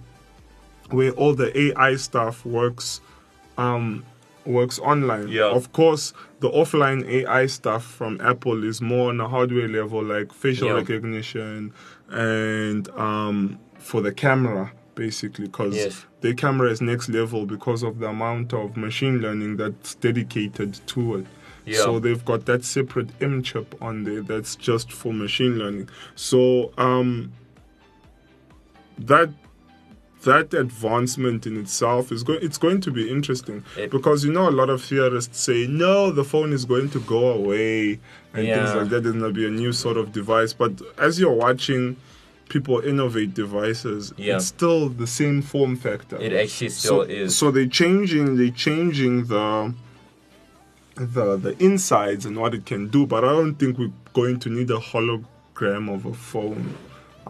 where 0.90 1.12
all 1.12 1.34
the 1.36 1.50
AI 1.58 1.96
stuff 1.98 2.44
works 2.46 3.00
um 3.60 4.04
works 4.48 4.80
online. 4.80 5.28
Yeah. 5.28 5.50
Of 5.50 5.72
course, 5.74 6.14
the 6.40 6.50
offline 6.50 7.06
AI 7.08 7.46
stuff 7.48 7.84
from 7.84 8.20
Apple 8.22 8.64
is 8.64 8.82
more 8.82 9.10
on 9.10 9.20
a 9.20 9.28
hardware 9.28 9.68
level, 9.68 10.04
like 10.04 10.34
facial 10.34 10.68
Yeah. 10.70 10.74
recognition 10.76 11.74
and 12.10 12.90
um 12.92 13.60
for 13.78 14.02
the 14.02 14.12
camera 14.14 14.72
basically 14.96 15.46
because 15.46 15.76
Yes. 15.76 16.06
their 16.22 16.34
camera 16.34 16.72
is 16.72 16.82
next 16.82 17.10
level 17.10 17.46
because 17.46 17.84
of 17.84 18.00
the 18.00 18.08
amount 18.08 18.54
of 18.54 18.76
machine 18.78 19.20
learning 19.20 19.58
that's 19.58 19.94
dedicated 19.96 20.80
to 20.88 21.18
it. 21.18 21.26
Yeah. 21.66 21.80
So 21.80 22.00
they've 22.00 22.24
got 22.24 22.46
that 22.46 22.64
separate 22.64 23.10
M 23.22 23.44
chip 23.44 23.76
on 23.82 24.06
there 24.06 24.22
that's 24.22 24.56
just 24.56 24.92
for 24.92 25.14
machine 25.14 25.60
learning. 25.60 25.90
So 26.16 26.72
um 26.78 27.32
that 29.00 29.30
that 30.24 30.54
advancement 30.54 31.46
in 31.46 31.58
itself 31.58 32.12
is 32.12 32.24
going 32.24 32.40
it's 32.42 32.58
going 32.58 32.82
to 32.82 32.92
be 32.92 33.10
interesting. 33.10 33.64
It- 33.78 33.92
because 33.92 34.24
you 34.26 34.32
know 34.32 34.50
a 34.50 34.52
lot 34.52 34.70
of 34.70 34.84
theorists 34.84 35.40
say 35.40 35.68
no 35.68 36.12
the 36.12 36.24
phone 36.24 36.54
is 36.54 36.66
going 36.66 36.90
to 36.92 37.00
go 37.02 37.30
away 37.32 38.00
and 38.34 38.46
things 38.48 38.74
like 38.76 38.90
that. 38.90 39.04
There's 39.04 39.16
going 39.16 39.34
to 39.34 39.40
be 39.40 39.46
a 39.48 39.50
new 39.50 39.72
sort 39.72 39.98
of 39.98 40.12
device. 40.12 40.54
But 40.54 40.82
as 40.98 41.20
you're 41.20 41.34
watching 41.34 41.98
people 42.50 42.80
innovate 42.80 43.34
devices 43.34 44.14
Yeah. 44.18 44.38
it's 44.38 44.46
still 44.46 44.88
the 44.90 45.06
same 45.08 45.42
form 45.42 45.76
factor. 45.76 46.16
It 46.18 46.32
actually 46.34 46.70
still 46.70 47.02
so, 47.04 47.10
is. 47.10 47.36
so 47.36 47.52
they're 47.52 47.66
changing 47.68 48.38
they're 48.38 48.50
changing 48.52 49.26
the 49.26 49.74
the 50.96 51.38
the 51.38 51.56
insides 51.64 52.26
and 52.26 52.38
what 52.38 52.54
it 52.56 52.66
can 52.66 52.88
do. 52.88 53.06
But 53.06 53.24
i 53.24 53.28
don't 53.30 53.56
think 53.56 53.78
we're 53.78 53.92
going 54.14 54.40
to 54.40 54.50
need 54.50 54.70
a 54.72 54.78
hologram 54.80 55.94
of 55.94 56.06
a 56.06 56.14
phone 56.14 56.76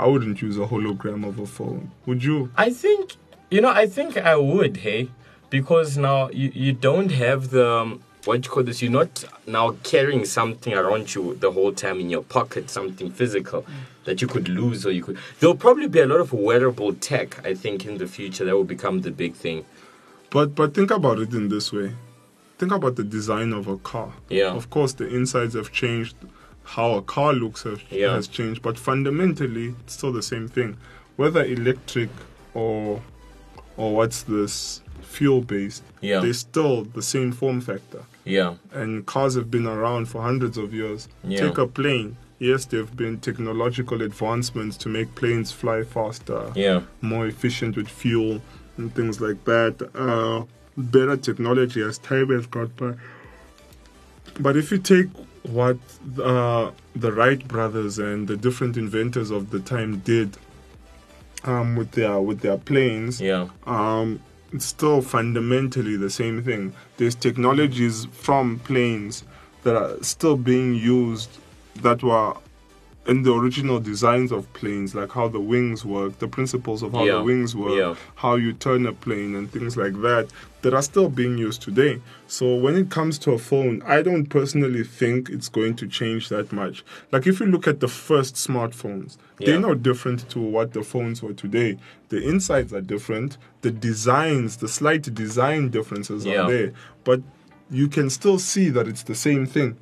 i 0.03 0.05
wouldn't 0.11 0.41
use 0.41 0.57
a 0.57 0.67
hologram 0.73 1.21
of 1.29 1.35
a 1.39 1.45
phone 1.57 1.83
would 2.05 2.21
you 2.23 2.37
I 2.55 2.69
think 2.83 3.15
you 3.49 3.61
know. 3.61 3.69
I 3.83 3.85
think 3.87 4.17
I 4.17 4.35
would. 4.35 4.75
Hey, 4.87 5.09
because 5.49 5.97
now 5.97 6.19
you 6.41 6.51
you 6.65 6.71
don't 6.73 7.11
have 7.25 7.41
the 7.55 7.65
um, 7.81 7.89
what 8.25 8.43
you 8.43 8.49
call 8.53 8.63
this. 8.63 8.81
You're 8.81 8.91
not 9.01 9.23
now 9.57 9.67
carrying 9.83 10.25
something 10.25 10.73
around 10.73 11.05
you 11.15 11.23
the 11.35 11.51
whole 11.57 11.71
time 11.71 11.97
in 12.03 12.09
your 12.09 12.23
pocket, 12.23 12.69
something 12.69 13.09
physical 13.19 13.65
that 14.03 14.21
you 14.21 14.27
could 14.27 14.47
lose 14.49 14.85
or 14.85 14.91
you 14.91 15.01
could. 15.05 15.17
There'll 15.39 15.55
probably 15.65 15.87
be 15.87 16.01
a 16.01 16.05
lot 16.13 16.19
of 16.19 16.33
wearable 16.33 16.91
tech. 17.09 17.29
I 17.45 17.53
think 17.63 17.85
in 17.85 17.97
the 17.99 18.07
future 18.17 18.43
that 18.45 18.53
will 18.53 18.71
become 18.75 18.95
the 19.07 19.11
big 19.23 19.33
thing. 19.45 19.59
but 20.29 20.47
but 20.59 20.73
think 20.77 20.91
about 20.91 21.17
it 21.19 21.31
in 21.33 21.47
this 21.55 21.71
way 21.77 21.89
think 22.59 22.71
about 22.79 22.95
the 22.99 23.03
design 23.17 23.49
of 23.59 23.63
a 23.75 23.77
car 23.91 24.11
Yeah. 24.29 24.51
of 24.59 24.65
course 24.75 24.91
the 24.99 25.07
insides 25.19 25.53
have 25.59 25.69
changed 25.71 26.15
how 26.75 26.91
a 26.95 27.01
car 27.01 27.31
looks 27.33 27.63
have, 27.63 27.81
Yeah. 27.89 28.13
has 28.15 28.27
changed 28.27 28.61
but 28.61 28.77
fundamentally 28.77 29.73
it's 29.81 29.93
still 29.93 30.11
the 30.11 30.21
same 30.33 30.47
thing 30.47 30.77
whether 31.15 31.43
electric 31.43 32.09
or 32.53 33.01
or 33.77 33.95
what's 33.95 34.23
this 34.23 34.81
fuel 35.01 35.41
based 35.41 35.83
Yeah. 36.01 36.19
they're 36.19 36.33
still 36.33 36.83
the 36.83 37.01
same 37.01 37.31
form 37.31 37.61
factor 37.61 38.03
Yeah. 38.25 38.55
and 38.73 39.05
cars 39.05 39.35
have 39.35 39.49
been 39.49 39.65
around 39.65 40.09
for 40.09 40.21
hundreds 40.21 40.57
of 40.57 40.73
years 40.73 41.07
Yeah. 41.23 41.39
take 41.47 41.57
a 41.57 41.67
plane 41.67 42.17
yes 42.39 42.65
there 42.65 42.81
have 42.81 42.95
been 42.97 43.17
technological 43.19 44.01
advancements 44.01 44.75
to 44.77 44.89
make 44.89 45.15
planes 45.15 45.51
fly 45.51 45.83
faster 45.83 46.51
Yeah. 46.55 46.81
more 47.01 47.25
efficient 47.27 47.77
with 47.77 47.87
fuel 47.87 48.41
and 48.77 48.93
things 48.93 49.19
like 49.19 49.43
that. 49.45 49.73
Uh, 49.95 50.43
better 50.77 51.17
technology 51.17 51.81
as 51.81 51.97
time 51.97 52.29
has 52.29 52.45
gone 52.45 52.71
by. 52.77 52.93
But 54.39 54.55
if 54.55 54.71
you 54.71 54.77
take 54.77 55.07
what 55.47 55.77
uh, 56.21 56.71
the 56.95 57.11
Wright 57.11 57.47
brothers 57.47 57.99
and 57.99 58.27
the 58.27 58.37
different 58.37 58.77
inventors 58.77 59.31
of 59.31 59.49
the 59.51 59.59
time 59.59 59.99
did 59.99 60.37
um, 61.43 61.75
with 61.75 61.91
their 61.91 62.19
with 62.19 62.41
their 62.41 62.57
planes, 62.57 63.21
Yeah. 63.21 63.47
um, 63.65 64.19
it's 64.51 64.65
still 64.65 65.01
fundamentally 65.01 65.95
the 65.97 66.09
same 66.09 66.43
thing. 66.43 66.73
There's 66.97 67.15
technologies 67.15 68.05
from 68.11 68.59
planes 68.59 69.23
that 69.63 69.75
are 69.75 70.01
still 70.03 70.37
being 70.37 70.75
used 70.75 71.29
that 71.81 72.01
were 72.03 72.33
in 73.07 73.23
the 73.23 73.33
original 73.33 73.79
designs 73.79 74.31
of 74.31 74.51
planes, 74.53 74.93
like 74.93 75.11
how 75.11 75.27
the 75.29 75.39
wings 75.39 75.85
work, 75.85 76.19
the 76.19 76.27
principles 76.27 76.83
of 76.83 76.91
how 76.91 77.05
Yeah, 77.05 77.13
the 77.13 77.23
wings 77.23 77.55
work, 77.55 77.77
yeah. 77.77 77.95
how 78.15 78.35
you 78.35 78.51
turn 78.53 78.85
a 78.85 78.91
plane, 78.93 79.33
and 79.35 79.49
things 79.49 79.77
like 79.77 79.93
that, 80.01 80.27
that 80.61 80.73
are 80.73 80.81
still 80.81 81.07
being 81.09 81.37
used 81.37 81.61
today. 81.61 82.01
So 82.27 82.55
when 82.55 82.75
it 82.75 82.89
comes 82.89 83.17
to 83.19 83.31
a 83.31 83.37
phone, 83.37 83.81
I 83.85 84.01
don't 84.01 84.25
personally 84.25 84.83
think 84.83 85.29
it's 85.29 85.47
going 85.47 85.75
to 85.77 85.87
change 85.87 86.27
that 86.29 86.51
much. 86.51 86.83
Like 87.13 87.25
if 87.27 87.39
you 87.39 87.45
look 87.45 87.67
at 87.67 87.79
the 87.79 87.87
first 87.87 88.35
smartphones, 88.35 89.17
Yeah. 89.39 89.51
they're 89.51 89.59
no 89.61 89.73
different 89.73 90.27
to 90.31 90.39
what 90.39 90.73
the 90.73 90.83
phones 90.83 91.23
were 91.23 91.33
today. 91.33 91.77
The 92.09 92.21
insides 92.27 92.73
are 92.73 92.81
different, 92.81 93.37
the 93.61 93.71
designs, 93.71 94.57
the 94.57 94.67
slight 94.67 95.13
design 95.13 95.69
differences 95.69 96.25
are 96.27 96.49
there, 96.49 96.73
but 97.05 97.21
you 97.69 97.87
can 97.87 98.09
still 98.09 98.39
see 98.39 98.69
that 98.69 98.87
it's 98.87 99.03
the 99.03 99.15
same 99.15 99.45
thing. 99.45 99.77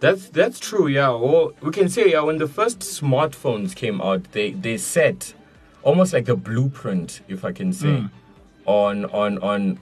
That's 0.00 0.28
that's 0.28 0.60
true, 0.60 0.86
yeah. 0.86 1.08
Well, 1.10 1.52
we 1.60 1.70
can 1.72 1.88
say 1.88 2.10
yeah. 2.12 2.20
When 2.20 2.38
the 2.38 2.46
first 2.48 2.80
smartphones 2.80 3.74
came 3.74 4.00
out, 4.00 4.30
they 4.32 4.52
they 4.52 4.76
set 4.76 5.34
almost 5.82 6.12
like 6.12 6.28
a 6.28 6.36
blueprint, 6.36 7.20
if 7.28 7.44
I 7.44 7.52
can 7.52 7.72
say, 7.72 8.04
on 8.64 9.06
on 9.06 9.38
on 9.38 9.78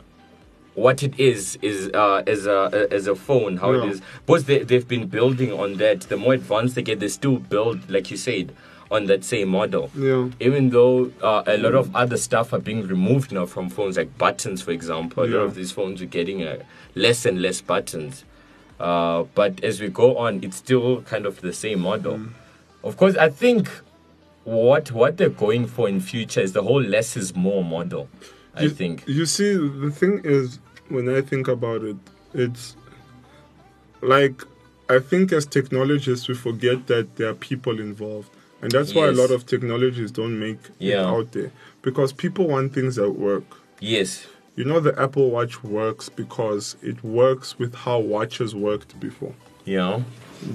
what 0.75 1.03
it 1.03 1.19
is 1.19 1.59
is 1.63 1.91
uh, 1.95 2.23
as 2.27 2.47
a 2.47 2.89
as 2.91 3.07
a 3.07 3.15
phone, 3.15 3.59
how 3.59 3.73
Yeah. 3.73 3.85
it 3.85 3.91
is. 3.91 4.03
Because 4.25 4.45
they 4.45 4.59
they've 4.61 4.89
been 4.89 5.07
building 5.07 5.53
on 5.53 5.75
that. 5.79 6.03
The 6.03 6.17
more 6.17 6.35
advanced 6.35 6.77
they 6.77 6.83
get, 6.83 7.01
they 7.01 7.09
still 7.09 7.37
build, 7.39 7.91
like 7.91 8.11
you 8.11 8.17
said, 8.17 8.55
on 8.91 9.07
that 9.07 9.23
same 9.23 9.49
model. 9.51 9.91
Yeah. 9.95 10.31
Even 10.41 10.71
though 10.71 11.11
uh, 11.23 11.43
a 11.47 11.59
lot 11.59 11.75
of 11.75 11.95
other 11.95 12.17
stuff 12.17 12.55
are 12.55 12.59
being 12.59 12.87
removed 12.87 13.33
now 13.33 13.45
from 13.45 13.69
phones, 13.69 13.99
like 13.99 14.17
buttons, 14.17 14.63
for 14.63 14.71
example. 14.71 15.29
Yeah. 15.29 15.37
A 15.37 15.41
lot 15.41 15.45
of 15.45 15.55
these 15.57 15.73
phones 15.73 16.01
are 16.01 16.07
getting 16.07 16.43
uh, 16.43 16.63
less 16.95 17.27
and 17.27 17.43
less 17.43 17.61
buttons. 17.61 18.25
Uh, 18.78 19.25
but 19.35 19.62
as 19.64 19.80
we 19.80 19.88
go 19.88 20.16
on, 20.18 20.42
it's 20.45 20.56
still 20.56 21.02
kind 21.02 21.26
of 21.26 21.40
the 21.40 21.52
same 21.52 21.80
model. 21.80 22.18
Mm. 22.18 22.33
Of 22.85 22.97
course, 22.97 23.16
I 23.16 23.30
think 23.30 23.68
what 24.45 24.92
what 24.92 25.16
they're 25.16 25.28
going 25.30 25.66
for 25.66 25.88
in 25.88 26.00
future 26.00 26.40
is 26.40 26.52
the 26.52 26.62
whole 26.62 26.83
less 26.83 27.16
is 27.16 27.35
more 27.35 27.64
model. 27.64 28.09
I 28.54 28.62
you, 28.64 28.71
think. 28.71 29.04
You 29.06 29.26
see, 29.26 29.54
the 29.54 29.90
thing 29.90 30.21
is, 30.25 30.59
when 30.88 31.09
I 31.14 31.21
think 31.21 31.49
about 31.49 31.83
it, 31.83 31.97
it's 32.35 32.76
like 34.02 34.42
I 34.88 34.99
think 35.00 35.33
as 35.33 35.47
technologists 35.47 36.28
we 36.28 36.35
forget 36.35 36.87
that 36.87 37.16
there 37.16 37.30
are 37.30 37.35
people 37.35 37.80
involved, 37.80 38.30
and 38.62 38.71
that's 38.71 38.95
why 38.95 39.09
a 39.09 39.12
lot 39.12 39.30
of 39.30 39.47
technologies 39.47 40.11
don't 40.12 40.38
make 40.38 40.59
it 40.64 40.71
Yeah. 40.78 41.06
out 41.06 41.33
there 41.33 41.50
because 41.83 42.12
people 42.12 42.47
want 42.49 42.73
things 42.73 42.97
that 42.97 43.11
work. 43.11 43.45
Yes. 43.80 44.26
You 44.57 44.65
know, 44.65 44.81
the 44.81 44.99
Apple 45.01 45.31
Watch 45.31 45.63
works 45.63 46.09
because 46.09 46.77
it 46.83 47.03
works 47.05 47.59
with 47.59 47.75
how 47.75 47.99
watches 47.99 48.55
worked 48.55 48.99
before. 48.99 49.35
Yeah. 49.67 50.03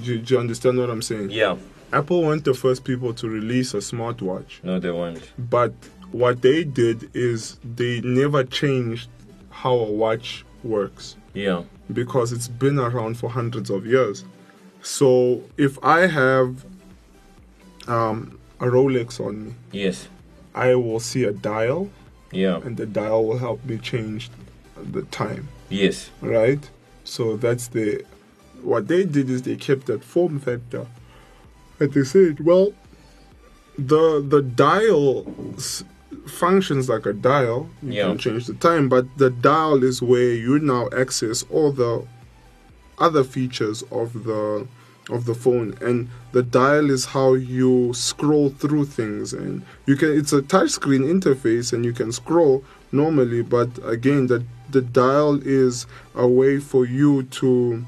Do, 0.02 0.18
do 0.18 0.34
you 0.34 0.40
understand 0.40 0.78
what 0.78 0.90
I'm 0.90 1.02
saying? 1.02 1.30
Yeah. 1.30 1.56
Apple 1.92 2.22
weren't 2.22 2.44
the 2.44 2.54
first 2.54 2.84
people 2.84 3.12
to 3.14 3.28
release 3.28 3.74
a 3.74 3.78
smartwatch, 3.78 4.62
No, 4.64 4.78
they 4.80 4.90
weren't. 4.90 5.30
but 5.38 5.72
what 6.10 6.40
they 6.42 6.64
did 6.64 7.10
is 7.14 7.58
they 7.76 8.00
never 8.00 8.44
changed 8.44 9.08
how 9.50 9.74
a 9.74 9.90
watch 9.92 10.44
works 10.64 11.16
Yeah. 11.34 11.62
because 11.92 12.32
it's 12.32 12.48
been 12.48 12.78
around 12.78 13.18
for 13.18 13.28
hundreds 13.30 13.68
of 13.70 13.84
years. 13.86 14.24
So 14.82 15.42
if 15.58 15.78
I 15.84 16.06
have 16.06 16.64
um, 17.86 18.38
a 18.60 18.64
Rolex 18.64 19.20
on 19.20 19.46
me, 19.46 19.54
Yes. 19.72 20.08
I 20.54 20.74
will 20.74 21.00
see 21.00 21.24
a 21.24 21.32
dial, 21.32 21.90
Yeah. 22.32 22.56
and 22.64 22.76
the 22.76 22.86
dial 22.86 23.24
will 23.26 23.38
help 23.38 23.64
me 23.64 23.78
change 23.78 24.30
the 24.76 25.02
time. 25.02 25.48
Yes. 25.68 26.10
right? 26.20 26.68
So 27.04 27.36
that's 27.36 27.68
the 27.68 28.04
what 28.62 28.88
they 28.88 29.04
did 29.04 29.28
is 29.30 29.42
they 29.42 29.56
kept 29.56 29.86
that 29.86 30.02
form 30.04 30.38
factor, 30.38 30.86
and 31.80 31.92
they 31.92 32.04
said, 32.04 32.40
well, 32.40 32.72
the 33.78 34.24
the 34.34 34.40
dial 34.42 35.24
functions 36.26 36.88
like 36.88 37.06
a 37.06 37.12
dial. 37.12 37.68
You 37.82 37.92
Yeah. 37.92 38.08
can 38.08 38.18
change 38.18 38.46
the 38.46 38.54
time, 38.54 38.88
but 38.88 39.06
the 39.18 39.30
dial 39.30 39.82
is 39.82 40.00
where 40.02 40.32
you 40.34 40.58
now 40.58 40.88
access 40.96 41.44
all 41.50 41.72
the 41.72 42.06
other 42.98 43.24
features 43.24 43.82
of 43.90 44.24
the 44.24 44.66
of 45.10 45.24
the 45.24 45.34
phone 45.34 45.74
and 45.80 46.08
the 46.32 46.42
dial 46.42 46.88
is 46.90 47.06
how 47.06 47.34
you 47.34 47.92
scroll 47.92 48.50
through 48.50 48.84
things 48.84 49.32
and 49.32 49.62
you 49.86 49.96
can 49.96 50.16
it's 50.16 50.32
a 50.32 50.40
touchscreen 50.42 51.02
interface 51.04 51.72
and 51.72 51.84
you 51.84 51.92
can 51.92 52.12
scroll 52.12 52.62
normally 52.92 53.42
but 53.42 53.68
again 53.84 54.28
the 54.28 54.44
the 54.70 54.80
dial 54.80 55.40
is 55.44 55.86
a 56.14 56.26
way 56.26 56.58
for 56.60 56.86
you 56.86 57.24
to 57.24 57.84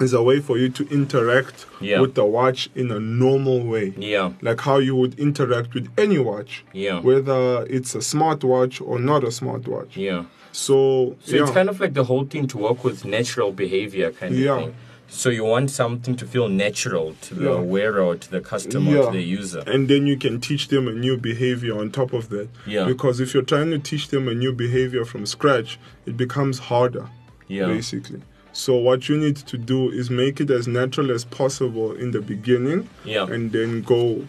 is 0.00 0.12
a 0.12 0.22
way 0.22 0.40
for 0.40 0.58
you 0.58 0.68
to 0.68 0.88
interact 0.88 1.66
Yeah. 1.80 2.00
with 2.00 2.14
the 2.16 2.24
watch 2.24 2.68
in 2.74 2.90
a 2.90 2.98
normal 2.98 3.62
way 3.64 3.94
Yeah. 3.96 4.32
like 4.42 4.60
how 4.60 4.78
you 4.78 4.96
would 4.96 5.16
interact 5.20 5.72
with 5.74 5.88
any 5.96 6.18
watch 6.18 6.64
Yeah. 6.72 6.98
whether 7.00 7.64
it's 7.70 7.94
a 7.94 7.98
smartwatch 7.98 8.80
or 8.84 8.98
not 8.98 9.22
a 9.22 9.28
smartwatch 9.28 9.94
Yeah. 9.94 10.24
so, 10.50 11.14
So 11.24 11.36
yeah. 11.36 11.42
it's 11.42 11.52
kind 11.52 11.68
of 11.68 11.78
like 11.78 11.94
the 11.94 12.04
whole 12.04 12.24
thing 12.24 12.48
to 12.48 12.58
work 12.58 12.82
with 12.82 13.04
natural 13.04 13.52
behavior 13.52 14.10
kind 14.10 14.34
of 14.34 14.40
Yeah. 14.40 14.58
thing. 14.58 14.74
So 15.14 15.28
you 15.28 15.44
want 15.44 15.70
something 15.70 16.16
to 16.16 16.26
feel 16.26 16.48
natural 16.48 17.14
to 17.26 17.34
the 17.34 17.44
Yeah. 17.52 17.60
wearer 17.60 18.00
or 18.02 18.16
to 18.16 18.30
the 18.30 18.40
customer, 18.40 18.90
Yeah. 18.96 19.06
to 19.06 19.12
the 19.12 19.22
user. 19.22 19.62
and 19.66 19.86
then 19.88 20.06
you 20.06 20.16
can 20.16 20.40
teach 20.40 20.68
them 20.68 20.88
a 20.88 20.92
new 20.92 21.16
behavior 21.18 21.78
on 21.78 21.90
top 21.90 22.12
of 22.14 22.28
that. 22.30 22.48
Yeah. 22.66 22.86
Because 22.86 23.20
if 23.20 23.34
you're 23.34 23.42
trying 23.54 23.70
to 23.72 23.78
teach 23.78 24.08
them 24.08 24.26
a 24.26 24.34
new 24.34 24.52
behavior 24.52 25.04
from 25.04 25.26
scratch, 25.26 25.78
it 26.06 26.16
becomes 26.16 26.58
harder, 26.70 27.06
Yeah. 27.46 27.66
basically. 27.66 28.20
So 28.54 28.74
what 28.76 29.08
you 29.08 29.16
need 29.18 29.36
to 29.52 29.56
do 29.58 29.90
is 29.90 30.08
make 30.10 30.40
it 30.40 30.50
as 30.50 30.66
natural 30.66 31.10
as 31.10 31.24
possible 31.24 31.92
in 31.92 32.10
the 32.12 32.20
beginning, 32.20 32.88
Yeah. 33.04 33.26
and 33.34 33.52
then 33.52 33.82
go 33.82 34.24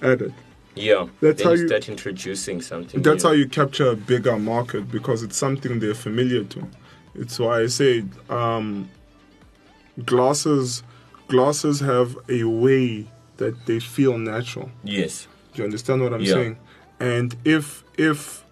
at 0.00 0.20
it. 0.22 0.32
Yeah. 0.76 1.06
That's 1.20 1.38
then 1.42 1.46
how 1.48 1.54
you 1.54 1.66
start 1.66 1.88
introducing 1.88 2.60
something. 2.62 3.02
That's 3.02 3.24
new. 3.24 3.30
how 3.30 3.34
you 3.34 3.46
capture 3.48 3.88
a 3.90 3.96
bigger 3.96 4.38
market 4.38 4.90
because 4.90 5.24
it's 5.24 5.36
something 5.36 5.80
they're 5.80 5.94
familiar 6.08 6.44
to. 6.44 6.60
It's 7.16 7.38
why 7.40 7.62
I 7.62 7.66
say 7.66 8.04
um, 8.30 8.88
glasses. 10.04 10.82
Glasses 11.28 11.80
have 11.80 12.16
a 12.28 12.44
way 12.44 13.06
that 13.36 13.66
they 13.66 13.80
feel 13.80 14.18
natural. 14.18 14.70
Yes. 14.84 15.26
Do 15.54 15.62
you 15.62 15.64
understand 15.64 16.02
what 16.02 16.12
I'm 16.14 16.20
Yeah. 16.22 16.32
saying? 16.34 16.56
And 17.00 17.36
if 17.44 17.84
if 17.96 18.44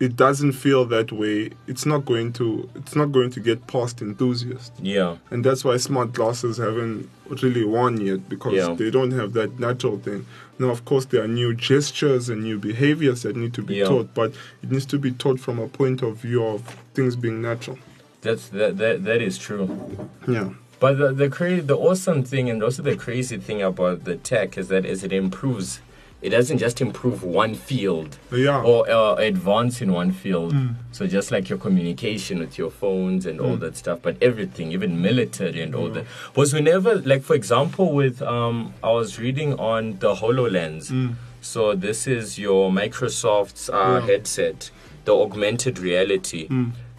it 0.00 0.14
doesn't 0.14 0.52
feel 0.52 0.84
that 0.84 1.10
way, 1.10 1.50
it's 1.66 1.84
not 1.84 2.04
going 2.04 2.32
to 2.34 2.68
it's 2.76 2.94
not 2.94 3.10
going 3.10 3.30
to 3.30 3.40
get 3.40 3.66
past 3.66 4.00
enthusiasts. 4.02 4.70
Yeah. 4.80 5.16
And 5.30 5.42
that's 5.44 5.64
why 5.64 5.76
smart 5.78 6.12
glasses 6.12 6.56
haven't 6.58 7.08
really 7.42 7.64
won 7.64 8.00
yet 8.00 8.28
because 8.28 8.54
Yeah. 8.54 8.74
they 8.74 8.90
don't 8.90 9.10
have 9.12 9.32
that 9.32 9.58
natural 9.58 9.98
thing. 9.98 10.24
Now, 10.60 10.68
of 10.70 10.84
course, 10.84 11.06
there 11.06 11.22
are 11.22 11.28
new 11.28 11.52
gestures 11.54 12.28
and 12.28 12.42
new 12.42 12.58
behaviors 12.58 13.22
that 13.22 13.34
need 13.36 13.54
to 13.54 13.62
be 13.62 13.76
Yeah. 13.76 13.86
taught, 13.86 14.12
but 14.14 14.32
it 14.62 14.70
needs 14.70 14.86
to 14.86 14.98
be 14.98 15.10
taught 15.12 15.40
from 15.40 15.58
a 15.58 15.66
point 15.68 16.02
of 16.02 16.18
view 16.22 16.44
of 16.44 16.62
things 16.94 17.16
being 17.16 17.40
natural. 17.42 17.78
That's 18.20 18.48
that 18.48 18.78
that, 18.78 19.04
that 19.04 19.22
is 19.22 19.38
true. 19.38 20.08
Yeah. 20.26 20.50
But 20.80 20.98
the 20.98 21.12
the 21.12 21.28
cra- 21.28 21.62
the 21.62 21.76
awesome 21.76 22.22
thing 22.24 22.48
and 22.50 22.62
also 22.62 22.82
the 22.82 22.96
crazy 22.96 23.36
thing 23.38 23.62
about 23.62 24.04
the 24.04 24.16
tech 24.16 24.56
is 24.58 24.68
that 24.68 24.84
as 24.86 25.02
it 25.04 25.12
improves, 25.12 25.80
it 26.20 26.30
doesn't 26.30 26.58
just 26.58 26.80
improve 26.80 27.22
one 27.22 27.54
field 27.54 28.18
Yeah. 28.32 28.62
or 28.62 28.88
uh, 28.90 29.14
advance 29.16 29.80
in 29.80 29.92
one 29.92 30.10
field. 30.12 30.52
Mm. 30.52 30.74
So 30.92 31.06
just 31.06 31.30
like 31.30 31.48
your 31.48 31.58
communication 31.58 32.38
with 32.40 32.58
your 32.58 32.70
phones 32.70 33.24
and 33.26 33.40
all 33.40 33.56
that 33.56 33.76
stuff, 33.76 34.00
but 34.02 34.16
everything, 34.20 34.72
even 34.72 35.00
military 35.00 35.60
and 35.62 35.74
all 35.74 35.88
that. 35.90 36.06
Was 36.34 36.52
whenever, 36.52 36.96
like 36.96 37.22
for 37.22 37.34
example, 37.34 37.92
with 37.92 38.20
um, 38.22 38.74
I 38.82 38.90
was 38.90 39.18
reading 39.20 39.54
on 39.60 39.98
the 40.00 40.14
Hololens. 40.16 40.90
Mm. 40.90 41.14
So 41.40 41.74
this 41.76 42.06
is 42.08 42.36
your 42.36 42.70
Microsoft's 42.70 43.70
uh, 43.70 44.00
Yeah. 44.00 44.06
headset, 44.06 44.70
the 45.04 45.14
augmented 45.14 45.78
reality. 45.78 46.48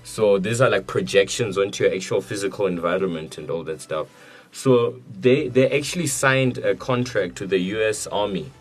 Mm. 0.10 0.16
So 0.16 0.40
these 0.40 0.62
are 0.62 0.70
like 0.70 0.88
projections 0.88 1.58
onto 1.58 1.84
your 1.84 1.94
actual 1.94 2.22
physical 2.22 2.66
environment 2.68 3.38
and 3.38 3.50
all 3.50 3.64
that 3.64 3.82
stuff. 3.82 4.08
So 4.52 4.96
they 5.22 5.48
they 5.48 5.70
actually 5.70 6.08
signed 6.08 6.58
a 6.58 6.74
contract 6.76 7.36
to 7.36 7.46
the 7.48 7.60
U.S. 7.76 8.08
Army, 8.08 8.52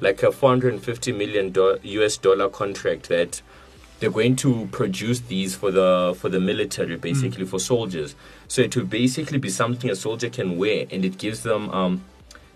like 0.00 0.22
a 0.24 0.32
450 0.32 1.12
million 1.12 1.50
do- 1.50 1.78
U.S. 1.82 2.16
dollar 2.16 2.48
contract 2.48 3.08
that 3.08 3.40
they're 4.00 4.10
going 4.10 4.36
to 4.36 4.68
produce 4.72 5.20
these 5.20 5.54
for 5.54 5.70
the 5.70 6.14
for 6.18 6.28
the 6.28 6.40
military, 6.40 6.96
basically 6.96 7.44
for 7.44 7.60
soldiers. 7.60 8.16
So 8.48 8.62
it 8.62 8.76
will 8.76 8.86
basically 8.86 9.38
be 9.38 9.48
something 9.48 9.90
a 9.90 9.94
soldier 9.96 10.28
can 10.28 10.58
wear, 10.58 10.86
and 10.90 11.04
it 11.04 11.18
gives 11.18 11.42
them. 11.44 11.70
Um, 11.70 12.04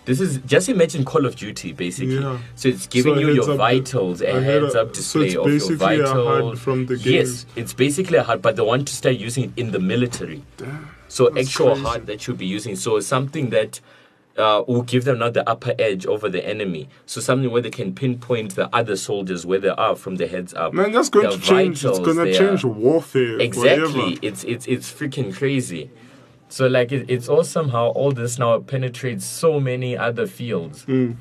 this 0.04 0.20
is 0.20 0.38
just 0.38 0.68
imagine 0.68 1.04
Call 1.04 1.26
of 1.26 1.36
Duty, 1.36 1.72
basically. 1.72 2.18
Yeah. 2.18 2.38
So 2.56 2.68
it's 2.68 2.86
giving 2.86 3.14
So 3.14 3.20
you 3.20 3.32
your 3.34 3.56
vitals, 3.56 4.20
a, 4.20 4.36
a 4.36 4.40
heads 4.40 4.74
up 4.74 4.88
so 4.88 4.94
display 4.94 5.26
it's 5.26 5.36
of 5.36 5.70
your 5.70 5.78
vitals. 5.78 6.58
HUD 6.58 6.58
from 6.58 6.86
the 6.86 6.96
Yes, 6.96 7.46
it's 7.56 7.72
basically 7.72 8.18
a 8.18 8.22
HUD, 8.22 8.42
but 8.42 8.56
they 8.56 8.62
want 8.62 8.88
to 8.88 8.94
start 8.94 9.16
using 9.16 9.44
it 9.44 9.50
in 9.56 9.70
the 9.70 9.78
military. 9.78 10.42
So 11.08 11.28
actual 11.38 11.74
crazy. 11.74 11.82
HUD 11.84 12.06
that 12.06 12.26
you'll 12.26 12.36
be 12.36 12.46
using. 12.46 12.74
So 12.74 12.98
something 13.00 13.50
that 13.50 13.80
uh, 14.36 14.64
will 14.66 14.82
give 14.82 15.04
them 15.04 15.18
now 15.18 15.30
the 15.30 15.48
upper 15.48 15.74
edge 15.78 16.06
over 16.06 16.28
the 16.28 16.44
enemy. 16.46 16.88
So 17.06 17.20
something 17.20 17.50
where 17.50 17.62
they 17.62 17.70
can 17.70 17.94
pinpoint 17.94 18.54
the 18.54 18.74
other 18.74 18.96
soldiers 18.96 19.44
where 19.44 19.58
they 19.58 19.68
are 19.68 19.94
from 19.94 20.16
the 20.16 20.26
heads 20.26 20.54
up. 20.54 20.72
Man, 20.72 20.92
that's 20.92 21.10
going 21.10 21.28
Their 21.28 21.38
to 21.38 21.44
change. 21.44 21.84
It's 21.84 21.98
going 21.98 22.16
to 22.16 22.36
change 22.36 22.64
warfare. 22.64 23.40
Exactly. 23.40 23.92
forever. 23.92 24.18
It's 24.22 24.44
it's 24.44 24.66
it's 24.66 24.92
freaking 24.92 25.34
crazy. 25.36 25.90
So 26.52 26.66
like 26.66 26.92
it, 26.92 27.06
it's 27.08 27.28
awesome 27.30 27.70
how 27.70 27.86
all 27.98 28.12
this 28.12 28.38
now 28.38 28.58
penetrates 28.58 29.24
so 29.24 29.58
many 29.58 29.96
other 29.96 30.26
fields 30.26 30.84
Mm. 30.84 31.16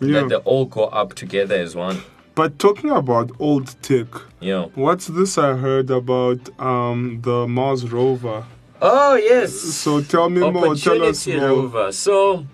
Yeah. 0.00 0.20
that 0.20 0.28
they 0.28 0.36
all 0.36 0.66
go 0.66 0.84
up 0.84 1.14
together 1.14 1.56
as 1.56 1.74
one. 1.74 1.98
But 2.36 2.58
talking 2.60 2.90
about 2.90 3.30
old 3.40 3.74
tech, 3.82 4.06
Yeah. 4.40 4.66
what's 4.76 5.06
this 5.08 5.38
I 5.38 5.54
heard 5.54 5.90
about 5.90 6.38
um, 6.60 7.20
the 7.22 7.48
Mars 7.48 7.82
rover? 7.90 8.44
Oh 8.80 9.14
yes. 9.16 9.52
So 9.52 10.00
tell 10.02 10.28
me 10.30 10.40
more. 10.40 10.76
Tell 10.76 11.02
us 11.02 11.26
Opportunity 11.26 11.36
more. 11.40 11.48
Rover. 11.48 11.92
So, 11.92 12.46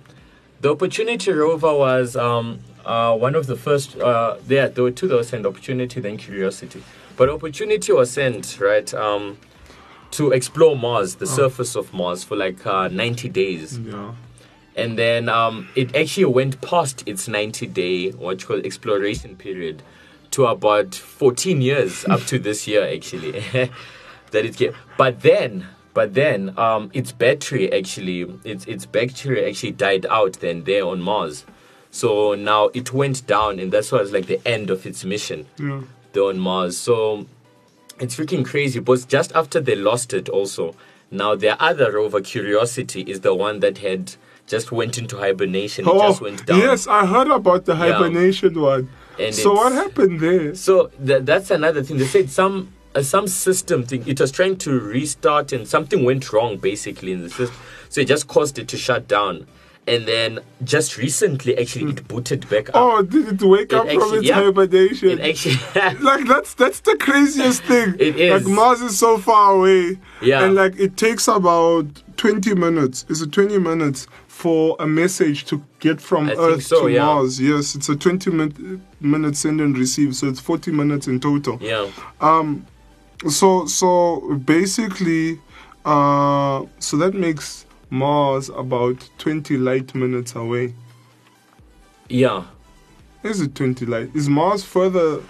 the 0.63 0.71
Opportunity 0.71 1.33
Rover 1.33 1.75
was 1.75 2.17
um, 2.17 2.61
uh, 2.85 3.15
one 3.17 3.35
of 3.35 3.47
the 3.47 3.57
first. 3.57 3.97
Uh, 3.99 4.37
there, 4.47 4.69
there 4.69 4.85
were 4.85 4.91
two 4.91 5.09
that 5.09 5.17
were 5.17 5.23
sent: 5.33 5.45
Opportunity, 5.47 6.01
then 6.01 6.17
Curiosity. 6.19 6.83
But 7.17 7.29
Opportunity 7.29 7.93
was 7.93 8.11
sent 8.11 8.59
right 8.61 8.93
um, 8.95 9.39
to 10.13 10.33
explore 10.33 10.77
Mars, 10.77 11.15
Oh. 11.17 11.19
the 11.21 11.27
surface 11.27 11.77
of 11.77 11.93
Mars, 11.95 12.25
for 12.25 12.37
like 12.37 12.65
uh, 12.67 12.89
90 12.89 13.29
days, 13.29 13.79
Yeah. 13.79 14.13
and 14.77 14.99
then 14.99 15.29
um, 15.29 15.69
it 15.77 15.95
actually 15.95 16.25
went 16.27 16.61
past 16.61 17.03
its 17.07 17.29
90-day 17.29 18.11
what 18.13 18.41
you 18.41 18.47
call 18.47 18.61
exploration 18.65 19.37
period 19.37 19.83
to 20.33 20.47
about 20.47 20.95
14 20.95 21.61
years 21.61 22.05
up 22.09 22.21
to 22.23 22.39
this 22.39 22.67
year 22.67 22.87
actually 22.87 23.33
that 24.31 24.45
it 24.45 24.57
came. 24.57 24.73
But 24.97 25.23
then, 25.23 25.67
but 25.95 26.15
then, 26.15 26.55
um, 26.57 26.91
its 26.95 27.11
battery 27.13 27.73
actually, 27.73 28.23
its 28.45 28.65
its 28.67 28.87
battery 28.87 29.45
actually 29.45 29.73
died 29.73 30.07
out 30.07 30.35
then 30.35 30.63
there 30.65 30.85
on 30.85 31.01
Mars. 31.03 31.45
So 31.91 32.35
now 32.37 32.71
it 32.73 32.93
went 32.93 33.27
down, 33.27 33.59
and 33.59 33.73
that's 33.73 33.91
was 33.91 34.13
like 34.13 34.27
the 34.27 34.41
end 34.47 34.71
of 34.71 34.87
its 34.87 35.05
mission 35.05 35.47
Yeah. 35.59 35.81
there 36.13 36.23
on 36.25 36.39
Mars. 36.39 36.77
So 36.77 37.27
it's 38.01 38.17
freaking 38.17 38.45
crazy. 38.45 38.81
But 38.81 39.07
just 39.09 39.33
after 39.35 39.61
they 39.61 39.77
lost 39.77 40.13
it, 40.13 40.29
also 40.29 40.75
Now 41.13 41.35
their 41.35 41.57
other 41.61 41.91
rover, 41.93 42.21
Curiosity, 42.21 43.03
is 43.03 43.21
the 43.21 43.35
one 43.35 43.59
that 43.61 43.79
had 43.79 44.15
just 44.47 44.71
went 44.71 44.97
into 44.97 45.17
hibernation. 45.17 45.85
It 45.85 45.91
Oh, 45.91 45.99
just 46.09 46.21
went 46.21 46.47
down. 46.47 46.59
yes, 46.61 46.87
I 46.87 47.05
heard 47.07 47.27
about 47.29 47.65
the 47.65 47.75
hibernation 47.75 48.61
one. 48.61 48.89
And 49.19 49.35
so 49.35 49.53
what 49.55 49.73
happened 49.73 50.21
there? 50.21 50.55
So 50.55 50.91
th- 51.05 51.25
that's 51.25 51.51
another 51.51 51.83
thing. 51.83 51.99
They 51.99 52.07
said 52.07 52.31
some 52.31 52.73
uh, 52.95 53.03
some 53.03 53.27
system 53.29 53.83
thing. 53.85 54.03
It 54.07 54.19
was 54.21 54.31
trying 54.33 54.57
to 54.59 54.71
restart, 54.79 55.53
and 55.53 55.67
something 55.67 56.05
went 56.05 56.33
wrong 56.33 56.59
basically 56.59 57.11
in 57.13 57.23
the 57.23 57.31
system. 57.31 57.59
So 57.89 58.01
it 58.03 58.09
just 58.09 58.27
caused 58.29 58.59
it 58.59 58.67
to 58.69 58.77
shut 58.77 59.07
down. 59.09 59.47
And 59.93 60.07
then 60.07 60.39
just 60.63 60.97
recently, 60.97 61.59
actually, 61.59 61.91
it 61.93 62.07
booted 62.07 62.49
back 62.49 62.69
up. 62.71 62.75
Oh, 62.77 63.03
did 63.03 63.27
it 63.35 63.43
wake 63.43 63.73
It 63.73 63.79
up 63.81 63.89
from 63.89 64.15
its 64.19 64.27
yeah. 64.29 64.35
hibernation? 64.43 65.09
It 65.09 65.21
actually, 65.31 65.57
like 66.11 66.25
that's 66.29 66.55
that's 66.55 66.81
the 66.81 66.97
craziest 67.07 67.63
thing. 67.65 67.97
It 67.99 68.15
is. 68.17 68.31
Like 68.47 68.55
Mars 68.55 68.81
is 68.81 68.99
so 68.99 69.19
far 69.19 69.55
away. 69.57 69.99
Yeah. 70.23 70.45
And 70.45 70.55
like 70.55 70.79
it 70.79 70.97
takes 70.97 71.27
about 71.29 71.87
twenty 72.17 72.55
minutes. 72.55 73.05
Is 73.09 73.21
it 73.23 73.33
twenty 73.33 73.59
minutes 73.59 74.07
for 74.29 74.77
a 74.79 74.87
message 74.87 75.45
to 75.47 75.63
get 75.81 76.01
from 76.01 76.29
I 76.31 76.35
Earth 76.35 76.63
so, 76.65 76.83
to 76.87 76.93
yeah. 76.93 77.05
Mars? 77.07 77.41
Yes, 77.41 77.75
it's 77.75 77.89
a 77.89 77.97
twenty 77.97 78.31
minute 78.31 78.57
minute 79.01 79.37
send 79.37 79.61
and 79.61 79.77
receive. 79.77 80.15
So 80.15 80.29
it's 80.29 80.41
forty 80.41 80.71
minutes 80.73 81.09
in 81.09 81.19
total. 81.21 81.59
yeah, 81.61 81.91
Um, 82.21 82.65
So 83.29 83.67
so 83.67 83.91
basically, 84.47 85.41
uh, 85.85 86.65
so 86.79 86.97
that 86.97 87.13
makes 87.15 87.67
Mars 87.91 88.49
about 88.51 89.09
twenty 89.19 89.57
light 89.57 89.95
minutes 89.95 90.35
away. 90.35 90.75
yeah. 92.09 92.45
Is 93.23 93.41
it 93.43 93.55
twenty 93.55 93.85
light? 93.85 94.11
Is 94.15 94.29
Mars 94.29 94.65
further 94.65 95.21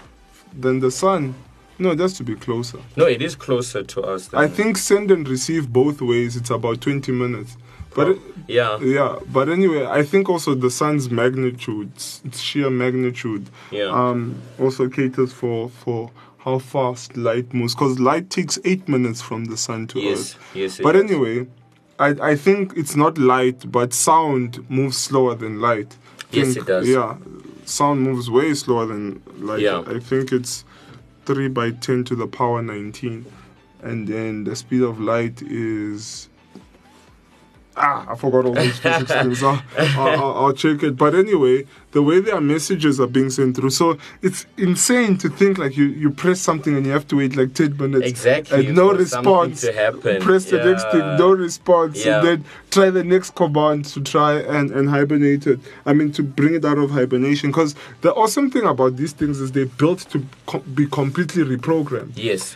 than 0.57 0.79
the 0.79 0.89
Sun? 0.91 1.35
No, 1.77 1.93
that's 1.95 2.13
to 2.17 2.23
be 2.23 2.35
closer. 2.35 2.79
No, 2.95 3.05
it 3.05 3.21
is 3.21 3.35
closer 3.35 3.83
to 3.83 4.01
us. 4.01 4.27
Than, 4.27 4.39
I 4.39 4.47
think 4.47 4.77
send 4.77 5.11
and 5.11 5.27
receive 5.27 5.73
both 5.73 5.99
ways. 6.01 6.37
It's 6.37 6.51
about 6.51 6.79
twenty 6.79 7.11
minutes. 7.11 7.57
But 7.93 8.09
it, 8.09 8.19
Yeah, 8.47 8.79
yeah, 8.79 9.17
but 9.33 9.49
anyway, 9.49 9.85
I 9.85 10.03
think 10.03 10.29
also 10.29 10.55
the 10.55 10.69
sun's 10.69 11.09
magnitude, 11.09 11.91
sheer 12.33 12.69
magnitude, 12.69 13.49
yeah, 13.71 13.89
um, 13.89 14.41
also 14.57 14.87
caters 14.87 15.33
for 15.33 15.69
for 15.69 16.09
how 16.37 16.59
fast 16.59 17.17
light 17.17 17.53
moves. 17.53 17.75
Because 17.75 17.99
light 17.99 18.29
takes 18.29 18.57
eight 18.63 18.87
minutes 18.87 19.21
from 19.21 19.45
the 19.45 19.57
sun 19.57 19.87
to 19.87 19.99
yes, 19.99 20.35
Earth. 20.35 20.55
yes. 20.55 20.79
it 20.79 20.83
But 20.83 20.95
anyway, 20.95 21.47
I 22.01 22.31
I 22.31 22.35
think 22.35 22.73
it's 22.75 22.95
not 22.95 23.17
light, 23.17 23.71
but 23.71 23.93
sound 23.93 24.67
moves 24.69 24.97
slower 24.97 25.35
than 25.35 25.61
light. 25.61 25.95
Yes, 26.31 26.55
it 26.55 26.65
does. 26.65 26.87
Yeah, 26.87 27.17
sound 27.65 28.01
moves 28.01 28.29
way 28.29 28.53
slower 28.55 28.87
than 28.87 29.21
light. 29.37 29.61
Yeah. 29.61 29.83
I 29.85 29.99
think 29.99 30.31
it's 30.31 30.65
three 31.25 31.47
by 31.47 31.71
ten 31.71 32.03
to 32.05 32.15
the 32.15 32.27
power 32.27 32.61
nineteen, 32.61 33.25
and 33.83 34.07
then 34.07 34.43
the 34.45 34.55
speed 34.55 34.81
of 34.81 34.99
light 34.99 35.41
is. 35.43 36.27
Ah, 37.77 38.05
I 38.11 38.15
forgot 38.15 38.45
all 38.45 38.53
these 38.53 38.77
physics 38.79 39.11
things. 39.21 39.41
I'll, 39.41 39.61
I'll, 39.77 40.33
I'll- 40.45 40.53
check 40.53 40.83
it. 40.83 40.97
But 40.97 41.15
anyway, 41.15 41.65
the 41.93 42.01
way 42.01 42.19
their 42.19 42.41
messages 42.41 42.99
are 42.99 43.07
being 43.07 43.29
sent 43.29 43.55
through, 43.55 43.69
so 43.69 43.97
it's 44.21 44.45
insane 44.57 45.17
to 45.19 45.29
think 45.29 45.57
like 45.57 45.77
you, 45.77 45.85
you 45.85 46.09
press 46.11 46.41
something 46.41 46.75
and 46.75 46.85
you 46.85 46.91
have 46.91 47.07
to 47.07 47.15
wait 47.15 47.37
like 47.37 47.53
10 47.53 47.77
minutes. 47.77 48.05
Exactly, 48.07 48.67
And 48.67 48.75
no 48.75 48.91
response. 48.91 49.61
to 49.61 49.71
happen. 49.71 50.21
Press 50.21 50.45
the 50.51 50.57
next 50.63 50.83
thing, 50.91 50.99
no 51.17 51.31
response. 51.31 52.05
Yeah. 52.05 52.17
And 52.19 52.27
then 52.27 52.45
try 52.71 52.89
the 52.89 53.05
next 53.05 53.35
command 53.35 53.85
to 53.85 54.01
try 54.01 54.33
and, 54.39 54.69
and 54.71 54.89
hibernate 54.89 55.47
it. 55.47 55.59
I 55.85 55.93
mean, 55.93 56.11
to 56.13 56.23
bring 56.23 56.55
it 56.55 56.65
out 56.65 56.77
of 56.77 56.91
hibernation. 56.91 57.51
Because 57.51 57.73
the 58.01 58.13
awesome 58.13 58.51
thing 58.51 58.65
about 58.65 58.97
these 58.97 59.13
things 59.13 59.39
is 59.39 59.53
they're 59.53 59.65
built 59.65 59.99
to 60.11 60.25
co- 60.45 60.59
be 60.59 60.87
completely 60.87 61.43
reprogrammed 61.43 62.11
yes, 62.15 62.55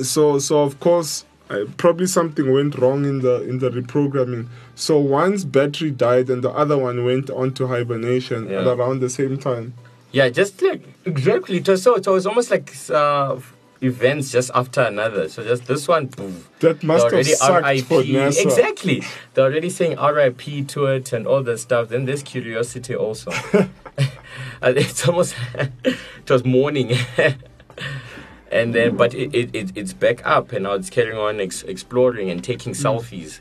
so 0.00 0.38
so 0.38 0.60
of 0.62 0.78
course 0.80 1.24
uh, 1.50 1.64
probably 1.76 2.06
something 2.06 2.52
went 2.52 2.76
wrong 2.78 3.04
in 3.04 3.20
the 3.20 3.42
in 3.42 3.58
the 3.58 3.70
reprogramming 3.70 4.46
so 4.74 4.98
one's 4.98 5.44
battery 5.44 5.90
died 5.90 6.28
and 6.30 6.42
the 6.42 6.50
other 6.50 6.76
one 6.76 7.04
went 7.04 7.30
on 7.30 7.52
to 7.54 7.66
hibernation 7.66 8.48
Yeah. 8.48 8.60
at 8.60 8.66
around 8.66 9.00
the 9.00 9.10
same 9.10 9.38
time 9.38 9.74
yeah. 10.12 10.28
Just 10.28 10.62
like 10.62 10.82
exactly. 11.04 11.62
So. 11.76 11.94
It 11.96 12.06
was 12.06 12.26
almost 12.26 12.50
like 12.50 12.74
uh, 12.90 13.38
events 13.80 14.32
just 14.32 14.50
after 14.54 14.80
another. 14.82 15.28
So 15.28 15.44
just 15.44 15.66
this 15.66 15.86
one. 15.86 16.08
Poof, 16.08 16.48
that 16.60 16.82
must 16.82 17.10
have 17.10 17.26
sucked 17.26 17.50
already 17.50 17.80
for 17.82 17.98
RIP. 18.00 18.06
NASA. 18.08 18.42
Exactly. 18.44 19.02
They're 19.34 19.44
already 19.44 19.70
saying 19.70 19.98
RIP 19.98 20.66
to 20.68 20.86
it 20.86 21.12
and 21.12 21.26
all 21.26 21.42
that 21.42 21.58
stuff. 21.58 21.90
Then 21.90 22.06
there's 22.06 22.22
curiosity 22.22 22.94
also. 22.94 23.30
It's 24.62 25.06
almost 25.06 25.34
it 25.54 26.30
was 26.30 26.44
mourning. 26.44 26.96
And 28.50 28.74
then 28.74 28.96
but 28.96 29.14
it, 29.14 29.34
it, 29.34 29.54
it 29.54 29.72
it's 29.74 29.92
back 29.92 30.18
up 30.26 30.52
and 30.52 30.62
now 30.64 30.72
it's 30.72 30.90
carrying 30.90 31.18
on 31.18 31.40
ex- 31.40 31.62
exploring 31.64 32.30
and 32.30 32.42
taking 32.42 32.74
Hmm. 32.74 32.86
selfies. 32.86 33.40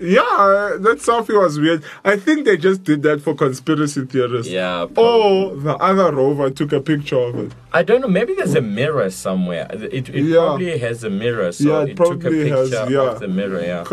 yeah 0.00 0.76
that 0.86 0.98
selfie 1.06 1.36
was 1.44 1.58
weird 1.58 1.82
i 2.04 2.14
think 2.16 2.44
they 2.44 2.56
just 2.56 2.84
did 2.84 3.02
that 3.02 3.18
for 3.20 3.34
conspiracy 3.34 4.04
theorists 4.06 4.50
Yeah. 4.52 4.86
probably. 4.94 5.02
or 5.02 5.56
the 5.56 5.74
other 5.88 6.08
rover 6.14 6.50
took 6.50 6.72
a 6.72 6.80
picture 6.80 7.18
of 7.28 7.34
it 7.44 7.52
I 7.72 7.82
don't 7.82 8.00
know. 8.02 8.08
Maybe 8.20 8.34
there's 8.34 8.54
a 8.54 8.60
mirror 8.60 9.08
somewhere. 9.10 9.66
It, 9.72 10.08
it 10.10 10.24
Yeah. 10.24 10.36
probably 10.36 10.76
has 10.86 11.02
a 11.04 11.10
mirror. 11.24 11.50
So 11.52 11.64
Yeah, 11.70 11.82
it 11.84 11.90
it, 11.90 11.96
took 11.96 12.20
a 12.24 12.30
picture 12.30 12.56
has, 12.56 12.70
yeah. 12.70 13.10
of 13.12 13.18
the 13.24 13.28
mirror. 13.28 13.62
Yeah. 13.72 13.84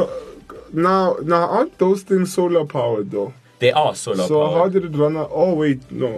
Now 0.87 1.15
now 1.33 1.43
aren't 1.55 1.75
those 1.77 2.01
things 2.09 2.27
solar 2.37 2.65
powered 2.65 3.07
though 3.15 3.31
They 3.63 3.71
are 3.71 3.95
solar 3.95 4.17
powered. 4.17 4.27
so 4.33 4.39
powered. 4.41 4.57
how 4.59 4.67
did 4.73 4.83
it 4.89 4.95
run 5.03 5.15
out? 5.21 5.29
oh 5.41 5.53
wait 5.61 5.79
no 6.03 6.11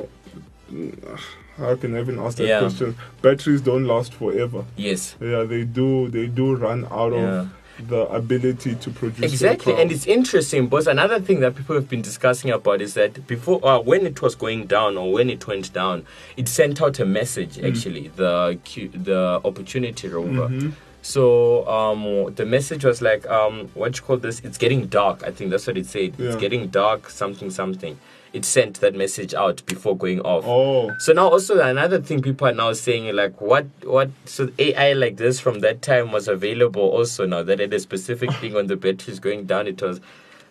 how 1.62 1.76
can 1.76 1.96
I 1.96 2.02
even 2.02 2.20
ask 2.20 2.38
that 2.38 2.48
Yeah. 2.48 2.60
question? 2.60 2.96
Batteries 3.22 3.62
don't 3.62 3.86
last 3.86 4.14
forever. 4.14 4.66
yes. 4.76 5.16
Yeah, 5.22 5.44
they 5.44 5.64
do. 5.64 6.10
They 6.10 6.28
do 6.28 6.56
run 6.56 6.86
out 6.92 7.14
Yeah. 7.14 7.42
of 7.42 7.50
the 7.88 8.02
ability 8.10 8.76
to 8.76 8.90
produce 8.92 9.32
Exactly, 9.32 9.74
and 9.74 9.92
it's 9.92 10.06
interesting 10.06 10.68
because 10.68 10.86
another 10.88 11.20
thing 11.20 11.40
that 11.40 11.56
people 11.56 11.74
have 11.76 11.90
been 11.90 12.02
discussing 12.02 12.52
about 12.52 12.80
is 12.82 12.94
that 12.94 13.26
before, 13.26 13.60
uh, 13.66 13.80
when 13.80 14.06
it 14.06 14.22
was 14.22 14.36
going 14.36 14.68
down 14.68 14.98
or 14.98 15.12
when 15.12 15.30
it 15.30 15.48
went 15.48 15.74
down, 15.74 16.04
it 16.38 16.48
sent 16.48 16.80
out 16.82 17.00
a 17.00 17.06
message. 17.06 17.56
Mm. 17.58 17.68
Actually, 17.70 18.12
the 18.16 18.58
the 18.94 19.42
Opportunity 19.44 20.08
rover. 20.10 20.48
Mm-hmm. 20.50 20.70
So 21.04 21.68
um, 21.68 22.32
the 22.36 22.46
message 22.46 22.84
was 22.86 23.02
like, 23.02 23.26
um, 23.28 23.70
what 23.74 23.98
you 23.98 24.04
call 24.04 24.18
this? 24.18 24.40
It's 24.42 24.60
getting 24.60 24.86
dark. 24.86 25.24
I 25.26 25.32
think 25.32 25.50
that's 25.50 25.66
what 25.66 25.78
it 25.78 25.88
said. 25.88 26.14
Yeah. 26.20 26.28
It's 26.28 26.36
getting 26.36 26.68
dark. 26.68 27.10
Something 27.10 27.50
something. 27.50 27.98
It 28.34 28.46
sent 28.46 28.80
that 28.80 28.96
message 28.96 29.34
out 29.34 29.62
before 29.66 29.98
going 29.98 30.22
off. 30.22 30.46
oh, 30.48 30.92
So 31.00 31.12
now 31.12 31.28
also 31.28 31.60
another 31.60 32.00
thing 32.00 32.22
people 32.22 32.48
are 32.48 32.54
now 32.54 32.72
saying 32.74 33.14
like 33.16 33.42
what 33.42 33.66
what 33.84 34.10
so 34.26 34.50
AI 34.58 34.94
like 34.94 35.18
this 35.18 35.40
from 35.40 35.60
that 35.60 35.82
time 35.82 36.12
was 36.14 36.28
available 36.30 36.82
also 36.84 37.26
now 37.26 37.44
that 37.44 37.60
had 37.60 37.74
a 37.74 37.80
specific 37.80 38.32
thing 38.36 38.56
on 38.56 38.68
the 38.68 38.78
batteries 38.78 39.20
going 39.20 39.46
down 39.46 39.68
it 39.68 39.82
was 39.82 40.00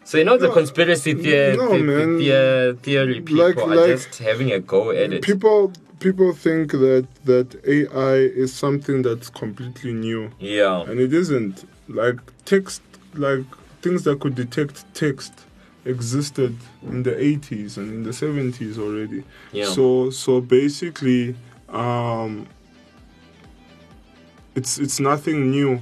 so 0.05 0.19
you 0.19 0.25
know 0.25 0.37
the 0.37 0.49
No, 0.49 0.53
conspiracy 0.55 1.13
uh, 1.13 1.23
theory 1.23 1.57
no, 1.57 1.79
man. 1.79 2.77
theory 2.83 3.21
people 3.23 3.45
Like- 3.47 3.57
are 3.57 3.67
like 3.75 3.87
just 3.87 4.19
having 4.19 4.53
a 4.53 4.61
go 4.61 4.91
at 4.91 5.13
it. 5.15 5.23
people 5.23 5.73
people 6.01 6.33
think 6.33 6.73
that 6.73 7.07
that 7.25 7.49
AI 7.67 8.17
is 8.43 8.53
something 8.53 9.03
that's 9.03 9.29
completely 9.31 9.93
new, 9.93 10.31
yeah. 10.39 10.81
and 10.89 10.99
it 11.01 11.13
isn't. 11.13 11.65
Like 11.89 12.19
text, 12.47 12.81
like 13.15 13.45
things 13.83 14.05
that 14.05 14.21
could 14.21 14.35
detect 14.35 14.77
text 14.95 15.33
existed 15.85 16.57
in 16.83 17.03
the 17.03 17.13
80s 17.13 17.77
and 17.77 17.91
in 17.93 18.03
the 18.03 18.11
70s 18.11 18.79
already. 18.79 19.25
Yeah. 19.53 19.67
So 19.67 20.11
so 20.11 20.41
basically, 20.41 21.35
um, 21.69 22.47
it's 24.55 24.79
it's 24.79 24.99
nothing 25.01 25.51
new, 25.51 25.81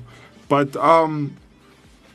but 0.49 0.77
um, 0.77 1.37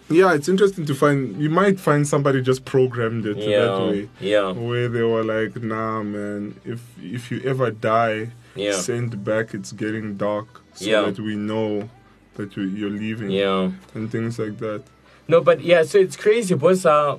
yeah, 0.09 0.33
it's 0.33 0.47
interesting 0.47 0.85
to 0.85 0.93
find. 0.95 1.35
You 1.41 1.49
might 1.49 1.79
find 1.79 2.07
somebody 2.07 2.41
just 2.41 2.65
programmed 2.65 3.25
it 3.25 3.37
that 3.37 3.47
yeah. 3.47 3.85
way, 3.85 4.09
Yeah. 4.19 4.51
where 4.51 4.87
they 4.87 5.01
were 5.01 5.23
like, 5.23 5.61
"Nah, 5.61 6.03
man, 6.03 6.55
if 6.65 6.81
if 7.01 7.31
you 7.31 7.41
ever 7.43 7.71
die, 7.71 8.31
Yeah. 8.55 8.73
send 8.73 9.23
back. 9.23 9.53
It's 9.53 9.71
getting 9.71 10.15
dark, 10.15 10.61
so 10.75 10.85
Yeah. 10.85 11.01
that 11.09 11.19
we 11.19 11.35
know 11.35 11.89
that 12.35 12.55
you, 12.55 12.63
you're 12.63 12.89
leaving, 13.05 13.31
Yeah. 13.31 13.71
and 13.95 14.11
things 14.11 14.37
like 14.37 14.59
that." 14.59 14.83
No, 15.27 15.41
but 15.41 15.61
yeah, 15.61 15.83
so 15.83 15.97
it's 15.97 16.15
crazy 16.15 16.53
because 16.53 16.85
uh, 16.85 17.17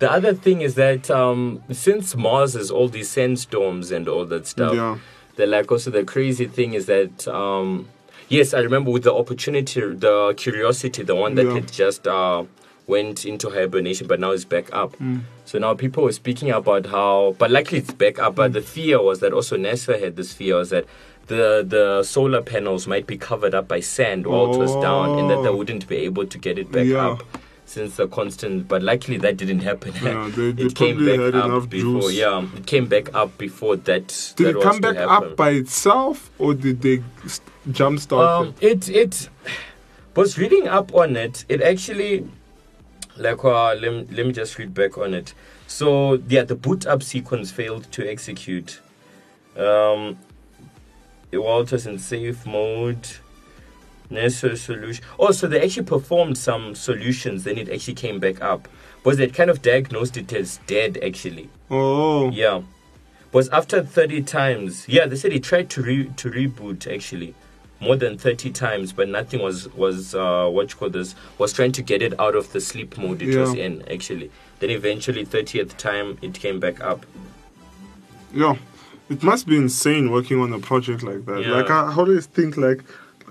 the 0.00 0.10
other 0.10 0.34
thing 0.34 0.60
is 0.62 0.74
that 0.74 1.10
um, 1.10 1.62
since 1.70 2.16
Mars 2.16 2.54
has 2.54 2.70
all 2.70 2.88
these 2.88 3.08
sandstorms 3.08 3.90
and 3.92 4.08
all 4.08 4.24
that 4.26 4.46
stuff, 4.46 4.74
Yeah. 4.74 4.98
the 5.36 5.46
like 5.46 5.70
also 5.70 5.90
the 5.90 6.04
crazy 6.04 6.46
thing 6.46 6.74
is 6.74 6.86
that 6.86 7.28
um, 7.28 7.88
yes, 8.28 8.52
I 8.54 8.60
remember 8.60 8.90
with 8.90 9.04
the 9.04 9.14
opportunity, 9.14 9.80
the 9.80 10.34
curiosity, 10.36 11.02
the 11.04 11.14
one 11.14 11.34
that 11.36 11.46
Yeah. 11.46 11.54
had 11.54 11.70
just 11.72 12.06
uh, 12.06 12.44
went 12.86 13.24
into 13.24 13.50
hibernation, 13.50 14.06
but 14.08 14.18
now 14.18 14.32
it's 14.32 14.44
back 14.44 14.72
up. 14.72 14.96
Mm. 14.98 15.20
So 15.44 15.58
now 15.58 15.74
people 15.74 16.02
were 16.04 16.12
speaking 16.12 16.50
about 16.50 16.86
how, 16.86 17.36
but 17.38 17.50
luckily 17.50 17.78
it's 17.78 17.92
back 17.92 18.18
up. 18.18 18.32
Mm. 18.32 18.36
But 18.36 18.52
the 18.54 18.62
fear 18.62 19.00
was 19.02 19.20
that 19.20 19.32
also 19.32 19.56
NASA 19.56 20.00
had 20.00 20.16
this 20.16 20.32
fear 20.32 20.56
was 20.56 20.70
that 20.70 20.86
the 21.26 21.64
the 21.74 22.02
solar 22.02 22.42
panels 22.42 22.86
might 22.88 23.06
be 23.06 23.16
covered 23.16 23.54
up 23.54 23.68
by 23.68 23.80
sand 23.80 24.26
while 24.26 24.52
it 24.52 24.58
was 24.58 24.74
down, 24.76 25.18
and 25.18 25.30
that 25.30 25.42
they 25.44 25.48
Oh. 25.48 25.56
wouldn't 25.56 25.86
be 25.86 25.98
able 26.08 26.26
to 26.26 26.38
get 26.38 26.58
it 26.58 26.72
back 26.72 26.86
Yeah. 26.86 27.10
up. 27.10 27.22
Since 27.70 27.94
the 27.98 28.08
constant, 28.08 28.66
but 28.66 28.82
luckily 28.82 29.16
that 29.18 29.36
didn't 29.36 29.60
happen. 29.60 29.92
Yeah, 30.02 30.28
they- 30.36 30.50
they 30.50 30.64
it 30.64 30.74
came 30.74 31.04
back 31.06 31.20
had 31.20 31.34
up 31.36 31.44
enough 31.44 31.68
before. 31.70 32.00
juice. 32.02 32.14
Yeah, 32.14 32.44
it 32.56 32.66
came 32.66 32.86
back 32.86 33.14
up 33.14 33.38
before 33.38 33.76
that. 33.76 34.08
Did 34.34 34.44
that 34.46 34.50
it 34.50 34.56
was 34.56 34.64
come 34.64 34.80
back 34.80 34.96
happen. 34.96 35.28
up 35.30 35.36
by 35.36 35.50
itself, 35.50 36.32
or 36.40 36.54
did 36.54 36.82
they 36.82 36.96
st- 37.28 37.48
jumpstart 37.68 38.26
Um, 38.40 38.54
it? 38.60 38.88
it 38.88 38.88
it 38.88 39.28
was 40.16 40.36
reading 40.36 40.66
up 40.66 40.92
on 40.96 41.14
it. 41.16 41.44
It 41.48 41.62
actually, 41.62 42.26
like, 43.16 43.44
uh, 43.44 43.74
let, 43.74 43.92
me, 43.92 44.06
let 44.16 44.26
me 44.26 44.32
just 44.32 44.58
read 44.58 44.74
back 44.74 44.98
on 44.98 45.14
it. 45.14 45.32
So, 45.68 46.14
yeah, 46.28 46.42
the 46.42 46.56
boot 46.56 46.86
up 46.88 47.04
sequence 47.04 47.52
failed 47.52 47.84
to 47.92 48.04
execute. 48.10 48.80
Um, 49.56 50.18
Walters 51.32 51.86
in 51.86 52.00
safe 52.00 52.44
mode. 52.44 53.06
Necessary 54.10 54.56
solution. 54.56 55.04
Oh, 55.18 55.30
so 55.30 55.46
they 55.46 55.62
actually 55.62 55.86
performed 55.86 56.36
some 56.36 56.74
solutions, 56.74 57.44
then 57.44 57.56
it 57.58 57.68
actually 57.68 57.94
came 57.94 58.18
back 58.18 58.42
up. 58.42 58.68
Was 59.04 59.16
they 59.18 59.28
kind 59.28 59.48
of 59.48 59.62
diagnosed 59.62 60.16
it 60.16 60.32
as 60.32 60.58
dead, 60.66 60.98
actually. 61.02 61.48
Oh. 61.70 62.30
Yeah. 62.30 62.62
Was 63.32 63.48
after 63.50 63.82
30 63.84 64.22
times. 64.22 64.88
Yeah, 64.88 65.06
they 65.06 65.14
said 65.16 65.30
he 65.32 65.38
tried 65.40 65.70
to 65.70 65.82
re- 65.82 66.10
to 66.16 66.30
reboot, 66.30 66.92
actually 66.92 67.34
more 67.82 67.96
than 67.96 68.18
30 68.18 68.50
times 68.50 68.92
but 68.92 69.08
nothing 69.08 69.40
was 69.40 69.66
was 69.72 70.14
uh, 70.14 70.46
what 70.46 70.70
you 70.70 70.76
call 70.76 70.90
this 70.90 71.14
was 71.38 71.50
trying 71.50 71.72
to 71.72 71.80
get 71.80 72.02
it 72.02 72.12
out 72.20 72.36
of 72.36 72.52
the 72.52 72.60
sleep 72.60 72.98
mode 72.98 73.22
it 73.22 73.28
Yeah. 73.32 73.40
was 73.40 73.54
in 73.54 73.82
actually 73.90 74.30
then 74.58 74.68
eventually 74.68 75.24
30th 75.24 75.74
time 75.78 76.18
it 76.20 76.34
came 76.34 76.60
back 76.60 76.78
up 76.82 77.06
Yeah, 78.34 78.56
it 79.08 79.22
must 79.22 79.46
be 79.46 79.56
insane 79.56 80.10
working 80.10 80.38
on 80.40 80.52
a 80.52 80.58
project 80.58 81.02
like 81.02 81.24
that. 81.24 81.40
Yeah. 81.40 81.52
Like 81.52 81.70
I 81.70 81.92
always 81.96 82.26
think, 82.26 82.58
like, 82.58 82.84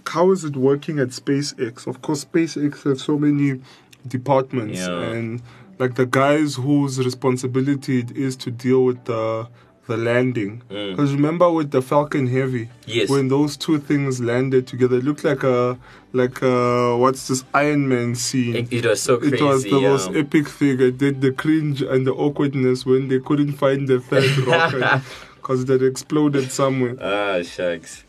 how 0.08 0.32
is 0.32 0.44
it 0.44 0.56
working 0.56 1.00
at 1.00 1.10
SpaceX? 1.10 1.88
Of 1.88 2.02
course, 2.02 2.26
SpaceX 2.26 2.84
has 2.84 3.02
so 3.02 3.18
many 3.18 3.62
departments, 4.08 4.80
Yeah. 4.80 5.02
and 5.12 5.42
like 5.78 5.96
the 5.96 6.06
guys 6.06 6.56
whose 6.56 7.00
responsibility 7.00 8.00
it 8.00 8.12
is 8.12 8.36
to 8.38 8.52
deal 8.52 8.84
with 8.86 9.04
the 9.06 9.48
the 9.88 9.98
landing. 9.98 10.62
Mm. 10.70 10.92
Because 10.92 11.14
remember 11.16 11.50
with 11.52 11.72
the 11.72 11.82
Falcon 11.82 12.28
Heavy, 12.28 12.70
Yes. 12.86 13.10
when 13.10 13.28
those 13.28 13.58
two 13.58 13.80
things 13.80 14.22
landed 14.22 14.68
together, 14.68 14.98
it 14.98 15.04
looked 15.04 15.24
like 15.24 15.42
a 15.44 15.80
like 16.14 16.42
a, 16.44 16.96
what's 16.96 17.28
this 17.28 17.44
Iron 17.56 17.88
Man 17.90 18.14
scene. 18.14 18.56
it, 18.56 18.72
it 18.72 18.86
was 18.86 19.02
so 19.02 19.18
crazy 19.18 19.38
It 19.38 19.42
was 19.42 19.64
the 19.64 19.80
yeah. 19.80 19.90
most 19.90 20.12
epic 20.16 20.48
thing. 20.48 20.80
I 20.82 20.92
did 20.92 21.22
the 21.22 21.32
cringe 21.32 21.82
and 21.82 22.06
the 22.06 22.14
awkwardness 22.14 22.86
when 22.86 23.08
they 23.08 23.20
couldn't 23.20 23.54
find 23.54 23.88
the 23.88 24.00
third 24.00 24.38
rocket 24.48 25.02
because 25.38 25.64
it 25.64 25.70
had 25.70 25.82
exploded 25.82 26.52
somewhere. 26.52 26.96
ah 27.02 27.42
shucks 27.42 28.04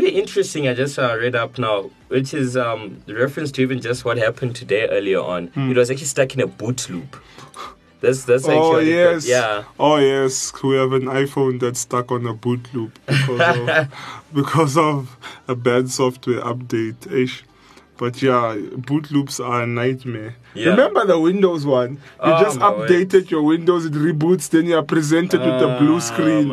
pretty 0.00 0.18
interesting. 0.18 0.68
I 0.68 0.74
just 0.74 0.98
uh, 0.98 1.16
read 1.18 1.34
up 1.34 1.58
now 1.58 1.90
which 2.08 2.34
is 2.34 2.56
um 2.56 3.02
the 3.06 3.14
reference 3.14 3.50
to 3.52 3.62
even 3.62 3.80
just 3.80 4.04
what 4.04 4.18
happened 4.18 4.54
today 4.54 4.86
earlier 4.88 5.20
on. 5.20 5.48
Hmm. 5.48 5.70
it 5.70 5.76
was 5.76 5.90
actually 5.90 6.06
stuck 6.06 6.34
in 6.34 6.40
a 6.40 6.46
boot 6.46 6.88
loop. 6.90 7.16
That's 8.00 8.24
that's 8.24 8.44
actually 8.44 8.58
Oh 8.58 8.78
yes, 8.78 9.26
yeah. 9.26 9.64
Oh 9.80 9.96
yes, 9.96 10.52
we 10.62 10.76
have 10.76 10.92
an 10.92 11.04
iPhone 11.04 11.60
that's 11.60 11.80
stuck 11.80 12.12
on 12.12 12.26
a 12.26 12.34
boot 12.34 12.68
loop 12.74 12.98
because 13.06 13.40
of 13.40 13.94
because 14.34 14.76
of 14.76 15.16
a 15.48 15.54
bad 15.54 15.90
software 15.90 16.40
update. 16.42 17.10
Ish. 17.10 17.44
But 17.98 18.20
yeah, 18.20 18.56
boot 18.76 19.10
loops 19.10 19.40
are 19.40 19.62
a 19.62 19.66
nightmare. 19.66 20.36
Yeah. 20.54 20.70
Remember 20.70 21.06
the 21.06 21.18
Windows 21.18 21.64
one? 21.64 21.92
You 21.92 21.98
Oh, 22.20 22.42
just 22.42 22.58
my 22.58 22.70
word. 22.70 22.90
updated 22.90 23.30
your 23.30 23.42
Windows, 23.42 23.86
it 23.86 23.92
reboots, 23.94 24.50
then 24.50 24.66
you 24.66 24.76
are 24.76 24.82
presented 24.82 25.40
with 25.40 25.58
the 25.60 25.76
blue 25.80 25.96
Ah, 25.96 25.98
screen. 26.00 26.50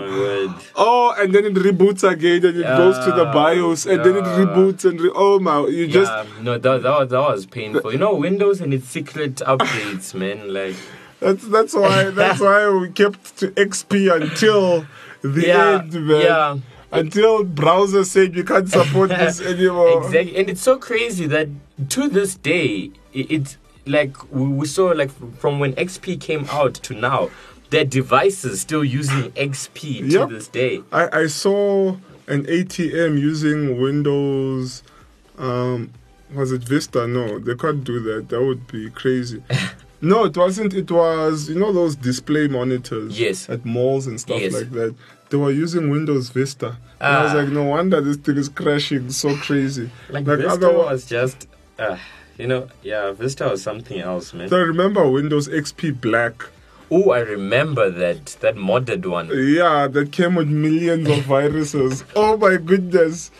Oh, 0.75 1.13
and 1.17 1.33
then 1.35 1.45
it 1.45 1.53
reboots 1.55 2.09
again, 2.09 2.45
and 2.45 2.57
it 2.57 2.63
goes 2.63 2.97
to 3.05 3.11
the 3.11 3.25
BIOS, 3.25 3.85
and 3.85 4.03
then 4.05 4.15
it 4.17 4.23
reboots, 4.23 4.85
and 4.85 4.99
re- 5.01 5.11
oh 5.13 5.39
my, 5.39 5.67
you 5.67 5.87
just 5.87 6.11
no, 6.41 6.57
that, 6.57 6.81
that 6.83 6.99
was 6.99 7.09
that 7.09 7.19
was 7.19 7.45
painful. 7.45 7.91
You 7.91 7.97
know, 7.97 8.15
Windows 8.15 8.61
and 8.61 8.73
its 8.73 8.87
secret 8.87 9.35
updates, 9.45 10.13
man. 10.13 10.53
Like, 10.53 10.75
that's 11.19 11.45
that's 11.47 11.73
why 11.73 12.09
that's 12.09 12.39
why 12.47 12.69
we 12.69 12.89
kept 12.89 13.37
to 13.39 13.47
XP 13.51 14.21
until 14.21 14.85
the 15.21 15.51
end, 15.51 15.93
man. 15.93 16.21
yeah. 16.21 16.57
Until 16.93 17.43
browser 17.43 18.03
said 18.05 18.35
you 18.35 18.43
can't 18.43 18.69
support 18.69 19.09
this 19.09 19.41
anymore. 19.53 20.03
exactly, 20.05 20.37
and 20.37 20.49
it's 20.49 20.61
so 20.61 20.77
crazy 20.77 21.25
that 21.27 21.47
to 21.89 22.07
this 22.07 22.35
day, 22.35 22.91
it's 23.13 23.57
like 23.85 24.15
we, 24.31 24.47
we 24.47 24.65
saw 24.65 24.85
like 24.91 25.11
from 25.39 25.59
when 25.59 25.73
XP 25.73 26.21
came 26.21 26.45
out 26.51 26.75
to 26.75 26.93
now, 26.93 27.29
their 27.69 27.83
devices 27.85 28.61
still 28.61 28.83
using 28.83 29.31
XP 29.31 29.99
to 29.99 30.05
Yep. 30.05 30.29
this 30.29 30.47
day. 30.47 30.81
I, 30.91 31.21
I 31.23 31.27
saw 31.27 31.97
an 32.27 32.45
ATM 32.45 33.19
using 33.19 33.81
Windows. 33.81 34.83
Um, 35.37 35.91
was 36.33 36.51
it 36.51 36.63
Vista? 36.63 37.07
No, 37.07 37.39
they 37.39 37.55
can't 37.55 37.83
do 37.83 37.99
that. 38.01 38.29
That 38.29 38.41
would 38.41 38.67
be 38.67 38.89
crazy. 38.91 39.43
no, 40.01 40.25
it 40.25 40.37
wasn't. 40.37 40.73
It 40.73 40.89
was 40.91 41.49
you 41.49 41.55
know 41.59 41.73
those 41.73 41.95
display 41.95 42.47
monitors. 42.47 43.19
Yes. 43.19 43.49
At 43.49 43.65
malls 43.65 44.07
and 44.07 44.19
stuff 44.21 44.39
Yes. 44.41 44.53
like 44.53 44.71
that. 44.71 44.95
They 45.33 45.39
were 45.39 45.49
using 45.49 45.89
Windows 45.89 46.29
Vista. 46.29 46.77
And 47.01 47.15
I 47.17 47.23
was 47.23 47.33
Ah. 47.33 47.37
like, 47.37 47.47
no 47.49 47.63
wonder 47.63 47.99
this 47.99 48.17
thing 48.17 48.37
is 48.37 48.49
crashing 48.49 49.09
so 49.09 49.35
crazy. 49.37 49.89
Like, 50.11 50.27
Like, 50.27 50.37
Vista 50.37 50.51
otherwise- 50.53 50.91
was 50.91 51.05
just, 51.07 51.47
uh, 51.79 51.97
you 52.37 52.45
know, 52.45 52.67
yeah, 52.83 53.11
Vista 53.13 53.45
was 53.49 53.63
something 53.63 53.99
else, 53.99 54.31
man. 54.35 54.47
So 54.47 54.57
I 54.57 54.61
remember 54.61 55.09
Windows 55.09 55.47
XP 55.49 55.89
Black. 55.89 56.35
Oh, 56.91 57.09
I 57.09 57.21
remember 57.21 57.89
that 57.89 58.37
that 58.41 58.55
modded 58.57 59.07
one. 59.07 59.31
Yeah, 59.33 59.87
that 59.87 60.11
came 60.11 60.35
with 60.35 60.49
millions 60.49 61.09
of 61.09 61.21
viruses. 61.25 62.03
Oh 62.15 62.37
my 62.37 62.57
goodness. 62.57 63.31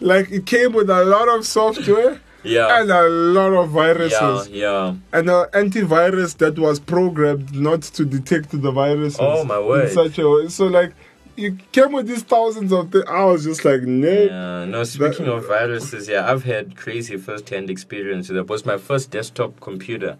Like 0.00 0.30
it 0.32 0.46
came 0.46 0.72
with 0.72 0.88
a 0.88 1.04
lot 1.04 1.28
of 1.28 1.44
software 1.46 2.18
Yeah. 2.44 2.80
and 2.80 2.90
a 2.90 3.06
lot 3.10 3.52
of 3.52 3.66
Yeah, 3.74 3.82
viruses. 3.82 4.48
yeah. 4.48 4.94
And 5.12 5.28
an 5.28 5.44
antivirus 5.52 6.38
that 6.38 6.58
was 6.58 6.80
programmed 6.80 7.54
not 7.54 7.82
to 7.96 8.06
detect 8.06 8.48
the 8.66 8.70
viruses. 8.70 9.20
Oh, 9.20 9.44
my 9.44 9.58
word. 9.58 9.88
In 9.88 9.94
such 9.94 10.18
a 10.18 10.26
way. 10.26 10.48
So 10.48 10.64
like 10.66 10.92
you 11.36 11.58
came 11.72 11.92
with 11.92 12.06
these 12.06 12.22
thousands 12.22 12.72
of 12.72 12.90
things. 12.90 13.04
I 13.08 13.24
was 13.24 13.44
just 13.44 13.64
like, 13.64 13.82
no. 13.82 14.08
Yeah, 14.08 14.64
no, 14.64 14.84
speaking 14.84 15.28
of 15.28 15.46
viruses, 15.46 16.08
yeah, 16.08 16.30
I've 16.30 16.44
had 16.44 16.76
crazy 16.76 17.16
first-hand 17.16 17.70
experience 17.70 18.28
with 18.28 18.36
it. 18.38 18.40
It 18.40 18.48
was 18.48 18.66
my 18.66 18.78
first 18.78 19.10
desktop 19.10 19.60
computer. 19.60 20.18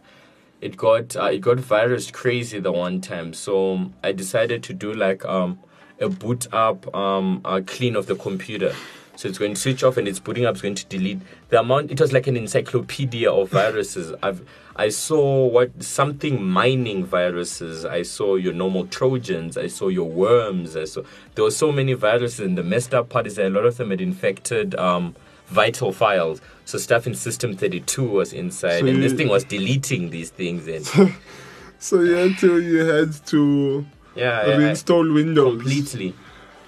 It 0.61 0.77
got 0.77 1.17
uh, 1.17 1.25
it 1.25 1.41
got 1.41 1.59
virus 1.59 2.11
crazy 2.11 2.61
the 2.61 2.71
one 2.71 3.01
time, 3.01 3.35
so 3.35 3.91
I 4.05 4.13
decided 4.13 4.63
to 4.63 4.73
do 4.73 4.95
like 4.95 5.25
um 5.25 5.59
a 6.01 6.09
boot 6.09 6.47
up 6.53 6.95
um 6.95 7.41
a 7.45 7.61
clean 7.63 7.97
of 7.97 8.07
the 8.07 8.15
computer. 8.15 8.73
So 9.17 9.29
it's 9.29 9.39
going 9.39 9.55
to 9.55 9.61
switch 9.61 9.83
off 9.83 9.97
and 9.97 10.07
it's 10.07 10.21
booting 10.21 10.47
up. 10.47 10.55
It's 10.55 10.63
going 10.63 10.77
to 10.77 10.87
delete 10.87 11.21
the 11.49 11.61
amount. 11.61 11.91
It 11.91 12.01
was 12.01 12.13
like 12.13 12.29
an 12.29 12.37
encyclopedia 12.37 13.31
of 13.31 13.51
viruses. 13.51 14.15
I've 14.23 14.47
I 14.75 14.89
saw 14.89 15.47
what 15.47 15.83
something 15.83 16.43
mining 16.43 17.05
viruses. 17.05 17.85
I 17.85 18.03
saw 18.03 18.37
your 18.37 18.53
normal 18.55 18.87
trojans. 18.87 19.59
I 19.59 19.67
saw 19.67 19.89
your 19.89 20.09
worms. 20.09 20.77
I 20.77 20.85
saw 20.85 21.03
there 21.35 21.45
were 21.45 21.51
so 21.51 21.73
many 21.73 21.93
viruses. 21.93 22.41
And 22.41 22.57
the 22.57 22.63
messed 22.63 22.95
up 22.95 23.09
part 23.11 23.27
is 23.27 23.37
that 23.37 23.47
a 23.49 23.51
lot 23.51 23.67
of 23.67 23.77
them 23.77 23.91
had 23.91 24.01
infected 24.01 24.75
um, 24.77 25.15
vital 25.47 25.93
files. 25.93 26.41
So 26.65 26.79
stuff 26.79 27.07
in 27.07 27.15
System 27.15 27.55
32 27.57 28.03
was 28.09 28.33
inside, 28.33 28.81
So 28.81 28.87
and 28.87 29.03
this 29.03 29.13
thing 29.13 29.29
was 29.29 29.45
deleting 29.45 30.11
these 30.11 30.31
things. 30.31 30.67
And 30.69 30.87
So 31.79 32.01
you 32.01 32.13
had 32.15 32.39
to 32.39 32.61
you 32.63 32.79
had 32.79 33.13
to 33.27 33.85
yeah, 34.15 34.41
I- 34.47 34.53
I- 34.53 34.93
Windows. 35.13 35.57
completely, 35.57 36.15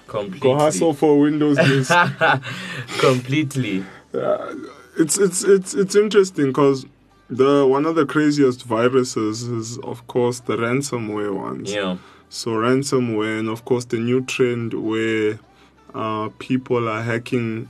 completely, 0.07 0.39
Go 0.39 0.55
hustle 0.59 0.93
for 0.93 1.17
Windows 1.19 1.57
completely. 2.99 3.83
it's 4.97 5.17
it's 5.17 5.43
it's 5.43 5.73
it's 5.73 5.95
interesting 5.95 6.47
because 6.47 6.85
the 7.29 7.65
one 7.65 7.85
of 7.85 7.95
the 7.95 8.05
craziest 8.05 8.63
viruses 8.63 9.43
is 9.43 9.77
of 9.79 10.05
course 10.07 10.41
the 10.41 10.55
ransomware 10.57 11.33
ones. 11.33 11.73
Yeah, 11.73 11.97
So 12.29 12.51
ransomware 12.51 13.39
and 13.39 13.49
of 13.49 13.65
course 13.65 13.85
the 13.85 13.97
new 13.97 14.21
trend 14.21 14.73
where 14.73 15.39
uh, 15.93 16.29
people 16.39 16.87
are 16.89 17.01
hacking 17.01 17.67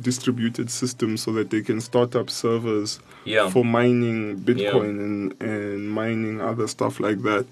distributed 0.00 0.70
systems 0.70 1.22
so 1.22 1.32
that 1.32 1.50
they 1.50 1.62
can 1.62 1.80
start 1.80 2.14
up 2.14 2.28
servers 2.30 3.00
yeah, 3.24 3.48
for 3.48 3.64
mining 3.64 4.38
Bitcoin 4.38 5.00
and, 5.00 5.42
and 5.42 5.90
mining 5.90 6.40
other 6.40 6.66
stuff 6.66 7.00
like 7.00 7.22
that. 7.22 7.46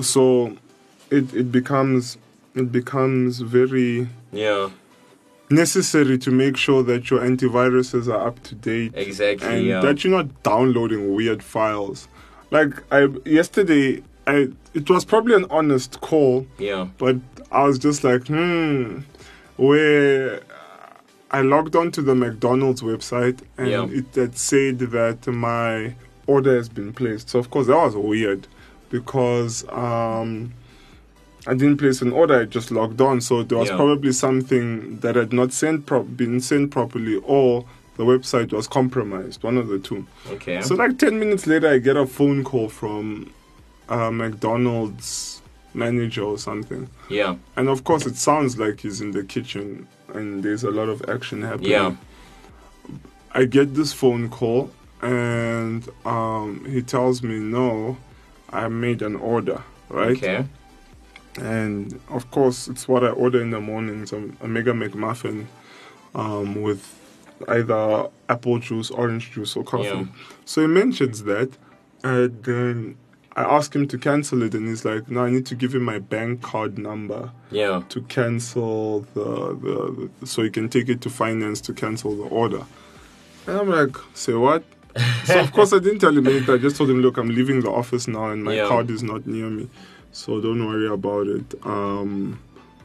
So 0.00 0.56
it 1.10 1.32
it 1.34 1.52
becomes 1.52 2.18
it 2.54 2.70
becomes 2.70 3.40
very 3.40 4.08
yeah. 4.32 4.70
Necessary 5.52 6.18
to 6.18 6.30
make 6.30 6.56
sure 6.56 6.82
that 6.82 7.10
your 7.10 7.20
antiviruses 7.20 8.08
are 8.12 8.26
up 8.26 8.42
to 8.44 8.54
date 8.56 8.92
Exactly. 8.96 9.46
and 9.48 9.66
yeah. 9.66 9.80
that 9.80 10.02
you're 10.02 10.12
not 10.12 10.42
downloading 10.42 11.14
weird 11.14 11.42
files. 11.42 12.08
Like 12.50 12.72
I 12.90 13.08
yesterday, 13.24 14.02
I 14.26 14.48
it 14.74 14.88
was 14.90 15.04
probably 15.04 15.34
an 15.34 15.46
honest 15.50 16.00
call, 16.00 16.46
yeah. 16.58 16.88
but 16.98 17.16
I 17.50 17.64
was 17.64 17.78
just 17.78 18.02
like, 18.04 18.26
hmm, 18.26 19.00
where 19.56 20.40
I 21.30 21.40
logged 21.42 21.76
on 21.76 21.90
to 21.92 22.02
the 22.02 22.14
McDonald's 22.14 22.82
website 22.82 23.40
and 23.58 23.68
Yeah. 23.68 23.86
it 23.90 24.14
had 24.14 24.36
said 24.36 24.78
that 24.80 25.26
my 25.26 25.94
order 26.26 26.56
has 26.56 26.68
been 26.68 26.92
placed. 26.92 27.28
So 27.30 27.38
of 27.38 27.50
course 27.50 27.66
that 27.68 27.76
was 27.76 27.96
weird 27.96 28.46
because 28.90 29.66
um, 29.70 30.52
I 31.46 31.54
didn't 31.54 31.78
place 31.78 32.02
an 32.02 32.12
order. 32.12 32.40
I 32.40 32.44
just 32.44 32.70
logged 32.70 33.00
on, 33.00 33.20
so 33.20 33.42
there 33.42 33.58
was 33.58 33.68
Yeah. 33.68 33.76
probably 33.76 34.12
something 34.12 34.98
that 35.00 35.16
had 35.16 35.32
not 35.32 35.52
sent 35.52 35.86
pro- 35.86 36.04
been 36.04 36.40
sent 36.40 36.70
properly, 36.70 37.16
or 37.24 37.64
the 37.96 38.04
website 38.04 38.52
was 38.52 38.68
compromised. 38.68 39.42
One 39.42 39.56
of 39.58 39.66
the 39.68 39.78
two. 39.78 40.06
Okay. 40.30 40.60
So 40.62 40.74
like 40.76 40.98
ten 40.98 41.18
minutes 41.18 41.46
later, 41.46 41.68
I 41.68 41.78
get 41.78 41.96
a 41.96 42.06
phone 42.06 42.44
call 42.44 42.68
from 42.68 43.30
uh, 43.88 44.10
McDonald's 44.10 45.42
manager 45.74 46.22
or 46.22 46.38
something, 46.38 46.88
yeah. 47.08 47.34
and 47.56 47.68
of 47.68 47.82
course 47.84 48.06
it 48.06 48.16
sounds 48.16 48.58
like 48.58 48.80
he's 48.80 49.00
in 49.00 49.10
the 49.12 49.22
kitchen 49.24 49.86
and 50.14 50.42
there's 50.42 50.62
a 50.64 50.70
lot 50.70 50.88
of 50.90 51.02
action 51.08 51.42
happening. 51.42 51.70
Yeah. 51.70 51.94
I 53.34 53.46
get 53.46 53.74
this 53.74 53.92
phone 53.94 54.28
call, 54.28 54.70
and 55.00 55.88
um, 56.04 56.64
he 56.68 56.82
tells 56.82 57.22
me, 57.22 57.38
"No, 57.38 57.96
I 58.50 58.68
made 58.68 59.00
an 59.02 59.16
order." 59.16 59.62
Right. 59.88 60.16
Okay. 60.16 60.44
And 61.40 61.98
of 62.08 62.30
course 62.30 62.68
it's 62.68 62.86
what 62.88 63.02
I 63.04 63.08
order 63.10 63.40
in 63.40 63.50
the 63.50 63.60
mornings 63.60 64.12
a, 64.12 64.18
a 64.40 64.48
mega 64.48 64.72
McMuffin 64.72 65.46
um, 66.14 66.60
with 66.62 66.98
either 67.48 68.08
apple 68.28 68.58
juice, 68.58 68.90
orange 68.90 69.32
juice, 69.32 69.56
or 69.56 69.64
coffee. 69.64 69.84
Yeah. 69.84 70.04
So 70.44 70.60
he 70.60 70.66
mentions 70.66 71.24
that, 71.24 71.50
and 72.04 72.42
then 72.44 72.96
I 73.34 73.42
ask 73.42 73.74
him 73.74 73.88
to 73.88 73.98
cancel 73.98 74.42
it, 74.42 74.54
and 74.54 74.68
he's 74.68 74.84
like, 74.84 75.10
"No, 75.10 75.24
I 75.24 75.30
need 75.30 75.46
to 75.46 75.54
give 75.54 75.74
him 75.74 75.82
my 75.82 75.98
bank 75.98 76.42
card 76.42 76.78
number 76.78 77.30
Yeah. 77.50 77.82
to 77.88 78.02
cancel 78.02 79.00
the, 79.14 79.24
the, 79.56 80.08
the 80.20 80.26
so 80.26 80.42
he 80.42 80.50
can 80.50 80.68
take 80.68 80.88
it 80.88 81.00
to 81.00 81.10
finance 81.10 81.60
to 81.62 81.72
cancel 81.72 82.14
the 82.16 82.24
order." 82.24 82.62
And 83.46 83.56
I'm 83.58 83.68
like, 83.70 83.96
"Say 84.14 84.34
what?" 84.34 84.62
so 85.24 85.40
of 85.40 85.50
course 85.52 85.72
I 85.72 85.78
didn't 85.78 86.00
tell 86.00 86.16
him 86.16 86.26
anything. 86.26 86.54
I 86.54 86.58
just 86.58 86.76
told 86.76 86.90
him, 86.90 87.00
"Look, 87.00 87.16
I'm 87.16 87.30
leaving 87.30 87.60
the 87.60 87.70
office 87.70 88.06
now, 88.06 88.28
and 88.30 88.44
my 88.44 88.54
Yeah. 88.54 88.68
card 88.68 88.90
is 88.90 89.02
not 89.02 89.26
near 89.26 89.48
me, 89.48 89.68
so 90.12 90.40
don't 90.40 90.64
worry 90.66 90.86
about 90.88 91.26
it. 91.26 91.54
Um, 91.64 92.38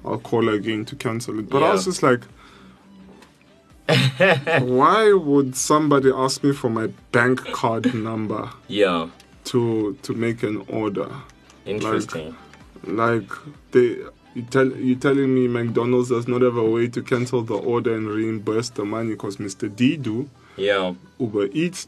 I'll 0.05 0.17
call 0.19 0.49
again 0.49 0.85
to 0.85 0.95
cancel 0.95 1.39
it." 1.39 1.49
But 1.49 1.63
I 1.63 1.71
was 1.73 1.85
just 1.85 2.01
like, 2.03 2.21
"Why 3.87 5.13
would 5.13 5.55
somebody 5.55 6.11
ask 6.13 6.43
me 6.43 6.51
for 6.53 6.69
my 6.69 6.87
bank 7.11 7.39
card 7.53 7.93
number 7.93 8.49
Yeah. 8.67 9.09
to 9.45 9.97
to 10.01 10.13
make 10.13 10.43
an 10.43 10.63
order?" 10.67 11.09
Interesting. 11.65 12.35
Like 12.83 13.29
they. 13.71 13.97
You 14.35 14.43
tell 14.43 14.67
you 14.67 14.95
telling 14.95 15.33
me 15.33 15.47
McDonald's 15.47 16.09
does 16.09 16.27
not 16.27 16.41
have 16.43 16.57
a 16.57 16.63
way 16.69 16.87
to 16.89 17.01
cancel 17.01 17.41
the 17.41 17.55
order 17.55 17.95
and 17.95 18.07
reimburse 18.07 18.69
the 18.69 18.85
money 18.85 19.11
because 19.11 19.37
Mr. 19.37 19.67
D 19.75 19.97
do. 19.97 20.29
yeah. 20.57 20.93
Uber 21.19 21.47
Eats 21.53 21.87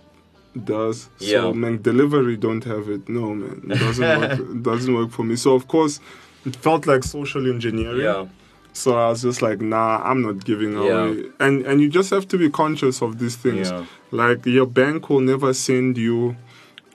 does. 0.66 1.10
Yeah. 1.20 1.42
So 1.52 1.78
delivery 1.78 2.38
don't 2.38 2.64
have 2.64 2.90
it. 2.90 3.08
No 3.10 3.34
man, 3.34 3.70
it 3.72 3.80
doesn't 3.80 4.20
work. 4.20 4.40
it 4.40 4.64
doesn't 4.64 4.94
work 4.94 5.12
for 5.12 5.24
me. 5.24 5.36
So 5.36 5.54
of 5.56 5.68
course, 5.68 6.00
it 6.46 6.56
felt 6.56 6.88
like 6.88 7.04
social 7.04 7.46
engineering. 7.50 8.02
Yeah. 8.02 8.28
So 8.74 8.98
I 8.98 9.10
was 9.10 9.22
just 9.24 9.42
like, 9.42 9.62
nah, 9.62 10.02
I'm 10.04 10.22
not 10.22 10.46
giving 10.46 10.74
Yeah. 10.74 10.80
away. 11.06 11.26
And 11.40 11.66
and 11.66 11.82
you 11.82 11.90
just 11.90 12.10
have 12.12 12.28
to 12.30 12.38
be 12.38 12.50
conscious 12.50 13.02
of 13.02 13.20
these 13.20 13.36
things. 13.36 13.70
Yeah. 13.72 13.86
Like 14.12 14.46
your 14.46 14.66
bank 14.66 15.10
will 15.10 15.22
never 15.22 15.54
send 15.54 15.98
you 15.98 16.36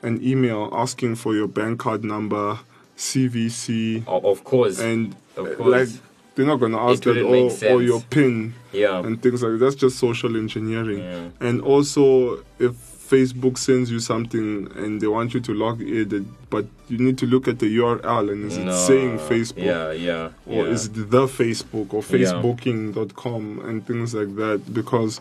an 0.03 0.23
email 0.23 0.69
asking 0.73 1.15
for 1.17 1.35
your 1.35 1.49
bank 1.49 1.81
card 1.81 2.05
number, 2.05 2.59
CVC, 2.97 4.05
O- 4.07 4.31
Of 4.31 4.45
course. 4.45 4.79
and 4.81 5.15
Of 5.37 5.47
uh, 5.47 5.55
course. 5.55 5.69
like 5.71 5.89
they're 6.35 6.47
not 6.47 6.57
gonna 6.57 6.79
ask 6.79 7.03
that 7.05 7.17
or, 7.23 7.71
or 7.73 7.83
your 7.83 8.01
PIN 8.11 8.55
yeah. 8.73 8.99
and 8.99 9.23
things 9.23 9.43
like 9.43 9.53
that. 9.53 9.59
That's 9.59 9.77
just 9.77 9.99
social 9.99 10.37
engineering. 10.37 10.99
Yeah. 10.99 11.29
And 11.47 11.61
also, 11.63 12.43
if 12.59 12.75
Facebook 13.15 13.57
sends 13.59 13.91
you 13.91 14.01
something 14.01 14.69
and 14.77 15.01
they 15.01 15.07
want 15.07 15.35
you 15.35 15.41
to 15.41 15.53
log 15.55 15.81
in, 15.81 16.35
but 16.51 16.65
you 16.89 16.99
need 16.99 17.17
to 17.19 17.27
look 17.27 17.47
at 17.49 17.59
the 17.59 17.67
URL 17.79 18.31
and 18.33 18.45
is 18.51 18.59
No. 18.59 18.71
it 18.73 18.77
saying 18.87 19.19
Facebook 19.19 19.65
Yeah. 19.65 19.93
Yeah. 19.93 20.29
or 20.47 20.65
yeah. 20.67 20.73
is 20.75 20.87
it 20.87 21.11
the 21.11 21.27
Facebook 21.27 21.93
or. 21.95 22.03
Facebooking.com 22.03 23.61
and 23.65 23.87
things 23.87 24.15
like 24.15 24.35
that 24.37 24.73
because 24.73 25.21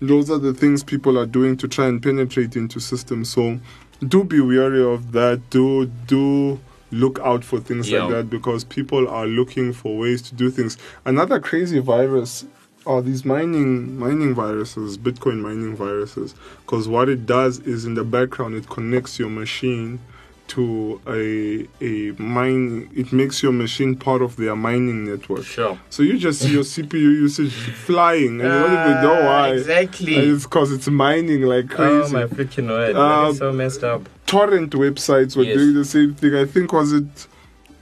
those 0.00 0.30
are 0.30 0.38
the 0.38 0.54
things 0.54 0.82
people 0.82 1.18
are 1.18 1.26
doing 1.26 1.56
to 1.58 1.68
try 1.68 1.86
and 1.86 2.02
penetrate 2.02 2.56
into 2.56 2.80
systems. 2.80 3.28
So 3.30 3.58
do 4.06 4.24
be 4.24 4.40
wary 4.40 4.82
of 4.82 5.12
that. 5.12 5.40
Do 5.50 5.86
do 6.06 6.58
look 6.92 7.18
out 7.20 7.44
for 7.44 7.60
things 7.60 7.88
Yeah. 7.90 8.04
like 8.04 8.10
that 8.14 8.30
because 8.30 8.64
people 8.64 9.06
are 9.08 9.26
looking 9.26 9.72
for 9.72 9.96
ways 9.98 10.22
to 10.22 10.34
do 10.34 10.50
things. 10.50 10.76
Another 11.04 11.38
crazy 11.38 11.78
virus 11.78 12.44
are 12.86 13.02
these 13.02 13.24
mining 13.24 13.98
mining 13.98 14.34
viruses, 14.34 14.96
Bitcoin 14.96 15.40
mining 15.40 15.76
viruses. 15.76 16.34
Because 16.64 16.88
what 16.88 17.08
it 17.08 17.26
does 17.26 17.58
is 17.60 17.84
in 17.84 17.94
the 17.94 18.04
background 18.04 18.54
it 18.54 18.68
connects 18.68 19.18
your 19.18 19.28
machine 19.30 20.00
to 20.48 21.00
a 21.06 21.68
a 21.84 22.12
mine. 22.20 22.90
It 22.94 23.12
makes 23.12 23.42
your 23.42 23.52
machine 23.52 23.94
part 23.96 24.22
of 24.22 24.36
their 24.36 24.56
mining 24.56 25.04
network. 25.04 25.44
Sure. 25.44 25.78
So 25.90 26.02
you 26.02 26.18
just 26.18 26.40
see 26.42 26.52
your 26.52 26.64
CPU 26.64 26.94
usage 27.20 27.52
flying, 27.52 28.40
and 28.40 28.52
you 28.52 28.58
don't 28.60 28.72
even 28.72 29.02
know 29.02 29.20
Ah, 29.22 29.26
why. 29.26 29.48
Exactly. 29.50 30.16
And 30.16 30.32
it's 30.34 30.44
because 30.44 30.72
it's 30.72 30.88
mining 30.88 31.42
like 31.42 31.68
crazy. 31.70 32.16
Oh 32.16 32.18
my 32.20 32.24
freaking 32.26 32.68
word! 32.68 32.96
Um, 32.96 33.30
is 33.30 33.38
so 33.38 33.52
messed 33.52 33.84
up. 33.84 34.08
Torrent 34.26 34.72
websites 34.72 35.36
were 35.36 35.44
Yes. 35.44 35.56
doing 35.56 35.74
the 35.74 35.84
same 35.84 36.14
thing. 36.14 36.34
I 36.34 36.46
think 36.46 36.72
was 36.72 36.92
it 36.92 37.26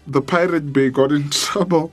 the 0.06 0.20
Pirate 0.20 0.72
Bay 0.72 0.90
got 0.90 1.12
in 1.12 1.30
trouble 1.30 1.92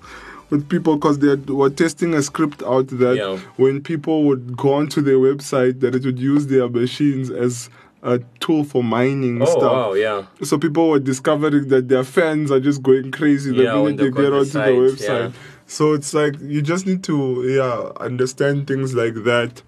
with 0.49 0.67
people 0.69 0.95
because 0.95 1.19
they 1.19 1.36
were 1.51 1.69
testing 1.69 2.13
a 2.13 2.21
script 2.21 2.62
out 2.63 2.88
that 2.89 3.15
Yeah. 3.17 3.38
when 3.58 3.81
people 3.81 4.23
would 4.25 4.55
go 4.55 4.73
onto 4.73 5.01
their 5.01 5.17
website, 5.17 5.79
that 5.79 5.95
it 5.95 6.05
would 6.05 6.19
use 6.19 6.47
their 6.47 6.69
machines 6.69 7.29
as 7.31 7.69
a 8.03 8.19
tool 8.39 8.63
for 8.63 8.84
mining 8.84 9.41
Oh 9.41 9.45
stuff. 9.45 9.63
wow! 9.73 9.93
Yeah. 9.93 10.25
So 10.43 10.60
people 10.60 10.89
were 10.89 10.99
discovering 10.99 11.69
that 11.69 11.89
their 11.89 12.03
fans 12.03 12.51
are 12.51 12.60
just 12.60 12.84
going 12.84 13.12
crazy 13.12 13.51
the 13.51 13.63
Yeah, 13.63 13.73
when 13.79 13.95
minute 13.95 14.13
they 14.15 14.21
get 14.21 14.31
onto 14.31 14.45
to 14.51 14.58
the 14.60 14.60
the 14.60 14.97
site, 14.97 15.10
website. 15.10 15.34
So 15.65 15.93
it's 15.93 16.13
like 16.13 16.36
you 16.41 16.62
just 16.62 16.86
need 16.86 17.03
to 17.05 17.43
yeah 17.47 17.91
understand 17.99 18.67
things 18.67 18.93
like 18.93 19.15
that 19.23 19.63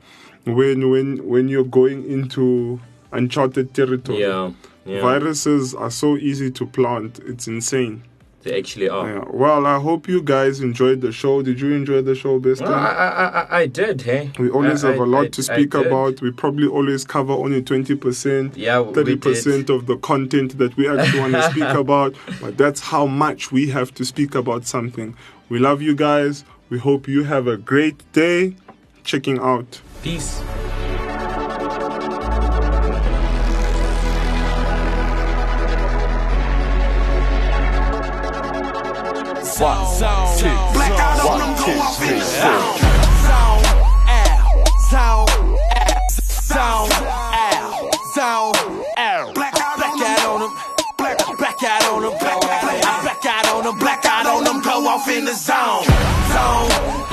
when 0.46 0.92
when 0.92 1.28
when 1.28 1.48
you're 1.50 1.64
going 1.64 2.08
into 2.08 2.80
uncharted 3.12 3.74
territory. 3.74 4.20
Yeah. 4.20 4.52
Yeah. 4.86 5.02
Viruses 5.02 5.74
are 5.74 5.90
so 5.92 6.16
easy 6.18 6.52
to 6.52 6.66
plant. 6.68 7.20
It's 7.26 7.48
insane. 7.48 8.04
They 8.48 8.58
actually 8.58 8.88
are. 8.88 9.10
Yeah. 9.10 9.24
Well, 9.30 9.66
I 9.66 9.78
hope 9.80 10.08
you 10.08 10.22
guys 10.22 10.62
enjoyed 10.62 11.02
the 11.02 11.12
show. 11.12 11.42
Did 11.42 11.60
you 11.60 11.74
enjoy 11.74 12.02
the 12.02 12.16
show, 12.16 12.40
best? 12.40 12.62
No, 12.62 12.68
I, 12.68 12.86
I, 12.88 13.28
I, 13.42 13.58
I 13.60 13.66
did. 13.68 14.02
Hey. 14.02 14.32
we 14.40 14.50
always 14.50 14.86
I- 14.86 14.92
have 14.92 15.00
a 15.00 15.06
lot 15.06 15.32
to 15.34 15.44
speak 15.44 15.74
about. 15.74 16.22
We 16.22 16.32
probably 16.32 16.68
always 16.68 17.04
cover 17.04 17.34
only 17.34 17.62
20%. 17.62 18.54
Yeah, 18.56 18.78
30% 18.78 19.70
of 19.70 19.86
the 19.86 19.98
content 19.98 20.58
that 20.60 20.78
we 20.78 20.88
actually 20.88 21.20
want 21.20 21.34
to 21.34 21.44
speak 21.52 21.64
about. 21.64 22.16
But 22.40 22.58
that's 22.58 22.80
how 22.80 23.06
much 23.06 23.52
we 23.52 23.70
have 23.70 23.94
to 23.96 24.06
speak 24.06 24.34
about 24.36 24.66
something. 24.66 25.16
We 25.50 25.60
love 25.60 25.82
you 25.82 25.96
guys. 25.96 26.46
We 26.70 26.80
hope 26.80 27.08
you 27.08 27.24
have 27.24 27.48
a 27.48 27.58
great 27.58 28.10
day. 28.14 28.56
Checking 29.04 29.40
out. 29.40 29.82
Peace. 30.04 30.42
Blackout 39.58 41.26
on 41.26 41.40
them, 41.40 41.56
go 41.58 41.82
off 41.82 42.02
in 42.04 42.20
the 42.20 42.24
zone. 42.24 42.78
Zone. 43.26 43.68
Blackout 49.34 50.26
on 50.26 50.42
them, 50.42 50.54
black, 50.98 51.18
blackout 51.38 51.84
on 51.86 52.02
them, 52.04 52.14
black, 52.20 52.42
I 52.86 53.02
blackout 53.02 53.48
on 53.50 53.64
them, 53.64 53.78
blackout 53.80 54.26
on 54.28 54.44
them, 54.44 54.62
go 54.62 54.88
off 54.88 55.08
in 55.10 55.26
the 55.26 55.34
zone. 55.34 55.86
Zone, 56.34 57.07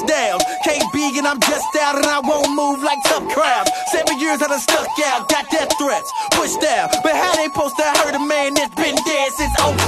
touchdowns. 0.00 0.42
KB 0.66 1.18
and 1.18 1.26
I'm 1.26 1.40
just 1.40 1.64
out 1.80 1.96
and 1.96 2.06
I 2.06 2.20
won't 2.20 2.50
move 2.54 2.82
like 2.82 2.98
tough 3.04 3.28
crowds. 3.32 3.70
Seven 3.88 4.18
years 4.18 4.42
I 4.42 4.48
done 4.48 4.60
stuck 4.60 4.88
out, 5.06 5.28
got 5.28 5.48
death 5.50 5.72
threats, 5.78 6.10
pushed 6.32 6.60
down. 6.60 6.88
But 7.02 7.14
how 7.14 7.36
they 7.36 7.44
supposed 7.46 7.76
to 7.76 7.84
hurt 7.84 8.14
a 8.14 8.24
man 8.26 8.54
that's 8.54 8.74
been 8.74 8.96
dead 9.06 9.32
since 9.32 9.54
05? 9.60 9.85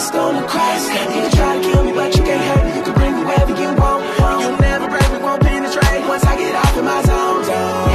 it's 0.00 0.10
gonna 0.10 0.46
crash. 0.48 0.82
You 0.88 1.20
can 1.20 1.30
try 1.30 1.56
to 1.56 1.62
kill 1.62 1.84
me, 1.84 1.92
but 1.92 2.16
you 2.16 2.22
can't 2.24 2.44
hurt 2.48 2.64
me. 2.64 2.76
You 2.78 2.82
can 2.86 2.94
bring 2.94 3.14
me 3.16 3.22
wherever 3.28 3.54
you 3.62 3.68
want. 3.76 4.00
You'll 4.40 4.56
never 4.56 4.88
break 4.88 5.08
me, 5.12 5.18
won't 5.18 5.42
penetrate. 5.42 6.02
Once 6.08 6.24
I 6.24 6.36
get 6.40 6.54
off 6.56 6.78
in 6.78 6.84
my 6.84 7.00
zone, 7.08 7.44
zone. 7.44 7.88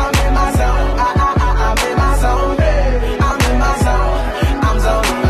I'm 0.00 0.14
in 0.26 0.32
my 0.40 0.48
zone. 0.58 0.88
I, 0.98 1.10
I, 1.26 1.30
I, 1.46 1.50
I'm 1.66 1.78
in 1.86 1.96
my 2.02 2.12
zone. 2.22 2.56
Yeah. 2.58 3.26
I'm 3.26 3.38
in 3.50 3.56
my 3.62 3.72
zone. 3.86 4.14
I'm 4.66 4.78
zoning. 4.80 5.26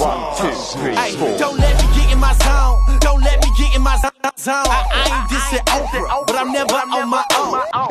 One, 0.00 0.22
two, 0.38 0.54
three, 0.80 0.96
four. 1.18 1.36
Don't 1.36 1.58
let 1.58 1.74
me 1.80 1.86
get 1.94 2.12
in 2.12 2.18
my 2.18 2.32
zone. 2.44 2.98
Don't 3.00 3.20
let 3.22 3.36
me 3.42 3.50
get 3.58 3.76
in 3.76 3.82
my 3.82 3.96
zone. 3.96 4.10
I, 4.48 4.80
I 4.92 5.02
ain't 5.12 5.28
dissing 5.28 5.64
Oprah, 5.76 6.26
but 6.26 6.36
I'm 6.36 6.52
never 6.52 6.74
on 6.74 7.08
my 7.10 7.22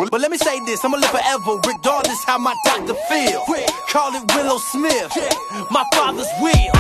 but 0.08 0.22
let 0.22 0.32
me 0.32 0.38
say 0.38 0.64
this, 0.64 0.86
I'ma 0.86 0.96
live 0.96 1.12
forever, 1.12 1.60
regardless 1.68 2.24
how 2.24 2.38
my 2.38 2.56
doctor 2.64 2.94
feel. 3.12 3.44
Call 3.92 4.16
it 4.16 4.24
Willow 4.34 4.58
Smith, 4.58 5.12
my 5.72 5.84
father's 5.94 6.32
will. 6.40 6.72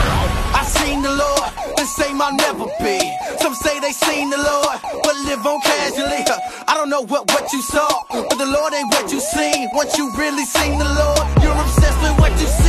I 0.55 0.63
seen 0.63 1.01
the 1.01 1.11
Lord, 1.11 1.51
the 1.75 1.83
same 1.83 2.21
I'll 2.21 2.33
never 2.33 2.65
be. 2.79 2.97
Some 3.39 3.55
say 3.55 3.79
they 3.81 3.91
seen 3.91 4.29
the 4.29 4.37
Lord, 4.37 4.79
but 5.03 5.15
live 5.27 5.45
on 5.45 5.59
casually. 5.59 6.23
I 6.65 6.73
don't 6.75 6.89
know 6.89 7.01
what, 7.01 7.27
what 7.33 7.51
you 7.51 7.61
saw, 7.61 7.89
but 8.09 8.37
the 8.37 8.45
Lord 8.45 8.73
ain't 8.73 8.87
what 8.87 9.11
you 9.11 9.19
seen. 9.19 9.67
Once 9.73 9.97
you 9.97 10.09
really 10.15 10.45
seen 10.45 10.79
the 10.79 10.87
Lord, 10.87 11.43
you're 11.43 11.59
obsessed 11.59 11.99
with 12.01 12.17
what 12.19 12.31
you 12.39 12.47
see. 12.47 12.68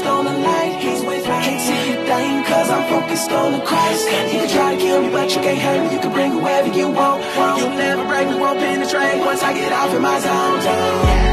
Focused 0.00 0.06
on 0.06 0.24
the 0.24 0.38
light. 0.40 0.80
Can't 0.80 1.60
see 1.60 1.92
a 1.92 2.04
thing, 2.04 2.44
cause 2.44 2.70
I'm 2.70 2.88
focused 2.88 3.30
on 3.30 3.52
the 3.52 3.60
Christ. 3.60 4.04
You 4.32 4.40
can 4.40 4.48
try 4.48 4.74
to 4.74 4.80
kill 4.80 5.02
me, 5.02 5.10
but 5.10 5.34
you 5.34 5.42
can't 5.42 5.58
hurt 5.58 5.88
me. 5.88 5.94
You 5.94 6.00
can 6.00 6.12
bring 6.12 6.32
whoever 6.32 6.68
you 6.68 6.88
want. 6.90 7.22
You'll 7.58 7.70
never 7.70 8.04
break 8.06 8.28
me, 8.28 8.34
won't 8.34 8.58
penetrate 8.58 9.20
once 9.20 9.42
I 9.42 9.52
get 9.52 9.72
off 9.72 9.94
in 9.94 10.02
my 10.02 10.18
zone. 10.20 11.29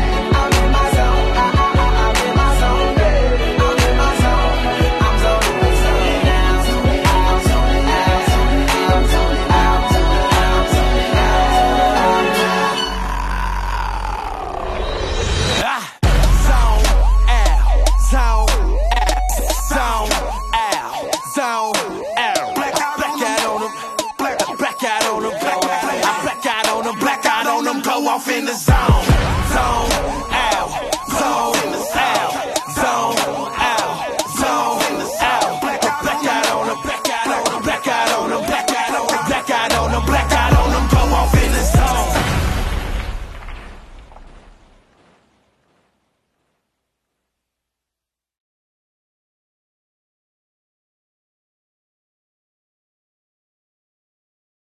In 28.38 28.46
the 28.46 28.54
zone. 28.54 28.77